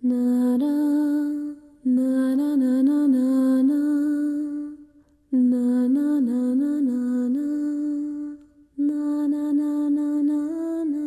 Na 0.00 0.56
na 1.84 2.34
na 2.36 2.56
na 2.56 2.82
na 2.82 3.06
na 3.06 3.62
na. 3.62 3.80
Na 5.32 5.88
na 5.88 6.20
na 6.20 6.40
na 6.60 6.72
na 6.88 7.28
na. 7.34 7.46
Na 8.76 9.26
na 9.32 9.52
na 9.52 9.88
na 9.96 10.22
na 10.28 10.84
na. 10.84 11.04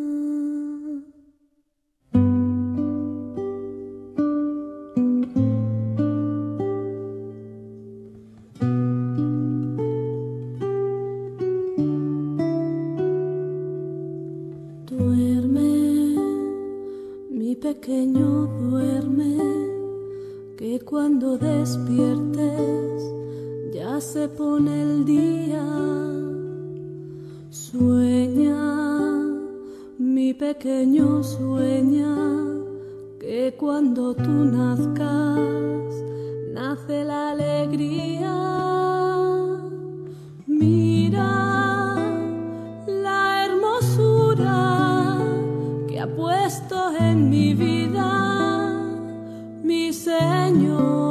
Duerme, 14.86 15.70
mi 17.30 17.54
pequeño 17.62 18.30
que 20.72 20.80
cuando 20.80 21.36
despiertes 21.36 23.02
ya 23.74 24.00
se 24.00 24.26
pone 24.26 24.80
el 24.80 25.04
día. 25.04 25.66
Sueña, 27.50 28.56
mi 29.98 30.32
pequeño 30.32 31.22
sueña, 31.22 32.16
que 33.20 33.54
cuando 33.58 34.14
tú 34.14 34.30
nazcas 34.30 35.92
nace 36.54 37.04
la 37.04 37.32
alegría. 37.32 38.34
Mira 40.46 41.96
la 42.86 43.44
hermosura 43.44 45.18
que 45.86 46.00
ha 46.00 46.06
puesto 46.16 46.96
en 46.98 47.28
mi 47.28 47.52
vida 47.52 48.41
Señor. 50.04 51.01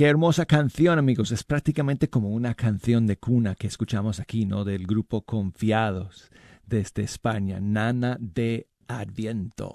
Qué 0.00 0.06
hermosa 0.06 0.46
canción, 0.46 0.98
amigos. 0.98 1.30
Es 1.30 1.44
prácticamente 1.44 2.08
como 2.08 2.30
una 2.30 2.54
canción 2.54 3.06
de 3.06 3.18
cuna 3.18 3.54
que 3.54 3.66
escuchamos 3.66 4.18
aquí, 4.18 4.46
¿no? 4.46 4.64
Del 4.64 4.86
grupo 4.86 5.26
Confiados 5.26 6.30
desde 6.64 7.02
España, 7.02 7.58
Nana 7.60 8.16
de 8.18 8.66
Adviento. 8.88 9.74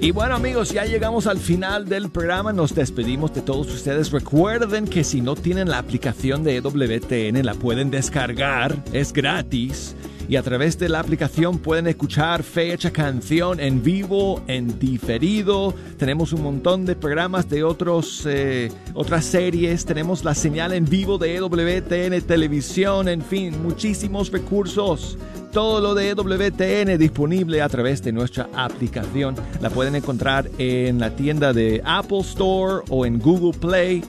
Y 0.00 0.12
bueno 0.12 0.34
amigos, 0.34 0.70
ya 0.70 0.86
llegamos 0.86 1.26
al 1.26 1.36
final 1.36 1.86
del 1.86 2.08
programa, 2.10 2.54
nos 2.54 2.74
despedimos 2.74 3.34
de 3.34 3.42
todos 3.42 3.70
ustedes. 3.70 4.12
Recuerden 4.12 4.86
que 4.86 5.04
si 5.04 5.20
no 5.20 5.36
tienen 5.36 5.68
la 5.68 5.76
aplicación 5.76 6.42
de 6.42 6.56
EWTN 6.56 7.44
la 7.44 7.52
pueden 7.52 7.90
descargar, 7.90 8.82
es 8.94 9.12
gratis. 9.12 9.94
Y 10.28 10.36
a 10.36 10.42
través 10.42 10.78
de 10.78 10.88
la 10.88 11.00
aplicación 11.00 11.58
pueden 11.58 11.86
escuchar 11.86 12.42
Fecha 12.42 12.90
Canción 12.90 13.60
en 13.60 13.82
vivo, 13.82 14.42
en 14.46 14.78
diferido. 14.78 15.74
Tenemos 15.98 16.32
un 16.32 16.42
montón 16.42 16.86
de 16.86 16.96
programas 16.96 17.48
de 17.50 17.62
otros, 17.62 18.24
eh, 18.26 18.72
otras 18.94 19.26
series. 19.26 19.84
Tenemos 19.84 20.24
la 20.24 20.34
señal 20.34 20.72
en 20.72 20.86
vivo 20.86 21.18
de 21.18 21.36
EWTN 21.36 22.22
Televisión. 22.22 23.08
En 23.08 23.20
fin, 23.20 23.62
muchísimos 23.62 24.32
recursos. 24.32 25.18
Todo 25.52 25.80
lo 25.80 25.94
de 25.94 26.08
EWTN 26.08 26.98
disponible 26.98 27.60
a 27.60 27.68
través 27.68 28.02
de 28.02 28.12
nuestra 28.12 28.48
aplicación. 28.54 29.36
La 29.60 29.68
pueden 29.68 29.94
encontrar 29.94 30.50
en 30.58 30.98
la 30.98 31.14
tienda 31.14 31.52
de 31.52 31.82
Apple 31.84 32.20
Store 32.20 32.82
o 32.88 33.04
en 33.04 33.18
Google 33.18 33.56
Play 33.58 34.02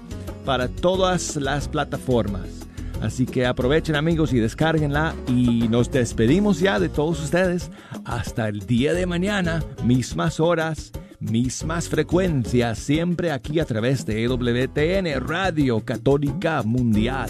para 0.45 0.70
todas 0.70 1.36
las 1.36 1.68
plataformas. 1.68 2.64
Así 3.02 3.26
que 3.26 3.46
aprovechen 3.46 3.96
amigos 3.96 4.34
y 4.34 4.39
descárguenla 4.39 5.14
y 5.28 5.68
nos 5.68 5.91
despedimos 5.91 6.60
ya 6.60 6.80
de 6.80 6.89
todos 6.89 7.22
ustedes 7.24 7.70
hasta 8.04 8.48
el 8.48 8.66
día 8.66 8.93
de 8.93 9.06
mañana, 9.06 9.64
mismas 9.84 10.39
horas, 10.39 10.91
mismas 11.20 11.89
frecuencias, 11.89 12.80
siempre 12.80 13.32
aquí 13.32 13.60
a 13.60 13.66
través 13.66 14.06
de 14.06 14.24
EWTN 14.24 15.20
Radio 15.28 15.84
Católica 15.84 16.64
Mundial. 16.64 17.30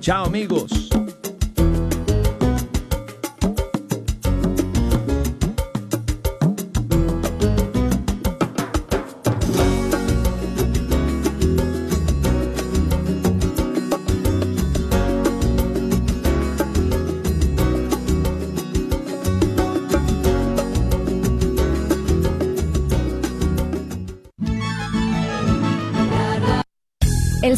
Chao 0.00 0.26
amigos. 0.26 0.90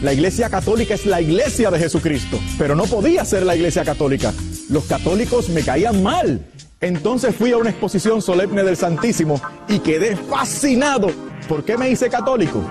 La 0.02 0.14
iglesia 0.14 0.48
católica 0.48 0.94
es 0.94 1.08
la 1.08 1.22
iglesia 1.22 1.72
de 1.72 1.80
Jesucristo, 1.80 2.40
pero 2.60 2.76
no 2.76 2.84
podía 2.84 3.26
ser 3.26 3.44
la 3.44 3.56
iglesia 3.56 3.84
católica. 3.84 4.32
Los 4.70 4.86
católicos 4.86 5.50
me 5.50 5.64
caían 5.64 6.04
mal. 6.04 6.46
Entonces 6.80 7.36
fui 7.36 7.52
a 7.52 7.58
una 7.58 7.72
exposición 7.72 8.22
solemne 8.22 8.64
del 8.64 8.78
Santísimo 8.78 9.42
y 9.68 9.80
quedé 9.80 10.16
fascinado. 10.16 11.08
¿Por 11.50 11.66
qué 11.66 11.80
me 11.80 11.90
hice 11.90 12.10
católico? 12.10 12.62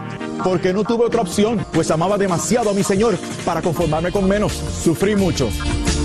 Porque 0.44 0.72
no 0.72 0.84
tuve 0.84 1.06
otra 1.06 1.22
opción, 1.22 1.66
pues 1.72 1.90
amaba 1.90 2.16
demasiado 2.16 2.70
a 2.70 2.74
mi 2.74 2.84
Señor 2.84 3.16
para 3.44 3.60
conformarme 3.60 4.12
con 4.12 4.28
menos. 4.28 4.52
Sufrí 4.52 5.16
mucho, 5.16 5.48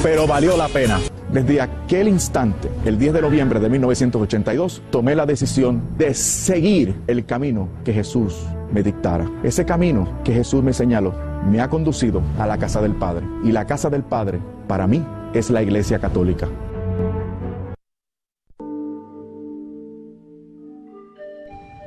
pero 0.02 0.26
valió 0.26 0.58
la 0.58 0.70
pena. 0.70 1.00
Desde 1.32 1.62
aquel 1.62 2.10
instante, 2.10 2.70
el 2.84 3.00
10 3.00 3.14
de 3.14 3.22
noviembre 3.22 3.62
de 3.62 3.70
1982, 3.70 4.82
tomé 4.92 5.16
la 5.16 5.26
decisión 5.26 5.82
de 5.98 6.14
seguir 6.14 6.94
el 7.08 7.26
camino 7.26 7.70
que 7.86 7.94
Jesús 7.94 8.46
me 8.74 8.84
dictara. 8.84 9.32
Ese 9.42 9.66
camino 9.66 10.20
que 10.26 10.34
Jesús 10.34 10.62
me 10.62 10.74
señaló 10.74 11.14
me 11.50 11.62
ha 11.62 11.70
conducido 11.70 12.22
a 12.38 12.46
la 12.46 12.58
casa 12.58 12.82
del 12.82 12.96
Padre. 12.96 13.26
Y 13.46 13.54
la 13.54 13.66
casa 13.66 13.90
del 13.90 14.04
Padre, 14.04 14.40
para 14.68 14.88
mí, 14.88 15.06
es 15.34 15.50
la 15.50 15.64
Iglesia 15.64 16.00
Católica. 16.00 16.50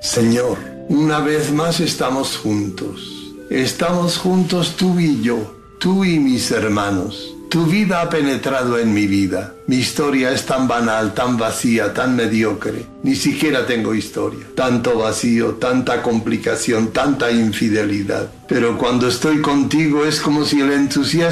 Señor, 0.00 0.56
una 0.88 1.20
vez 1.20 1.52
más 1.52 1.80
estamos 1.80 2.38
juntos. 2.38 3.34
Estamos 3.50 4.16
juntos 4.16 4.76
tú 4.78 4.98
y 4.98 5.22
yo, 5.22 5.38
tú 5.78 6.02
y 6.02 6.18
mis 6.18 6.50
hermanos. 6.50 7.33
Tu 7.50 7.66
vida 7.66 8.00
ha 8.00 8.10
penetrado 8.10 8.78
en 8.78 8.92
mi 8.92 9.06
vida. 9.06 9.54
Mi 9.66 9.76
historia 9.76 10.32
es 10.32 10.44
tan 10.44 10.66
banal, 10.68 11.14
tan 11.14 11.36
vacía, 11.36 11.94
tan 11.94 12.16
mediocre. 12.16 12.84
Ni 13.02 13.14
siquiera 13.14 13.64
tengo 13.64 13.94
historia. 13.94 14.44
Tanto 14.54 14.98
vacío, 14.98 15.54
tanta 15.54 16.02
complicación, 16.02 16.92
tanta 16.92 17.30
infidelidad. 17.30 18.30
Pero 18.48 18.76
cuando 18.76 19.08
estoy 19.08 19.40
contigo 19.40 20.04
es 20.04 20.20
como 20.20 20.44
si 20.44 20.60
el 20.60 20.72
entusiasmo 20.72 21.22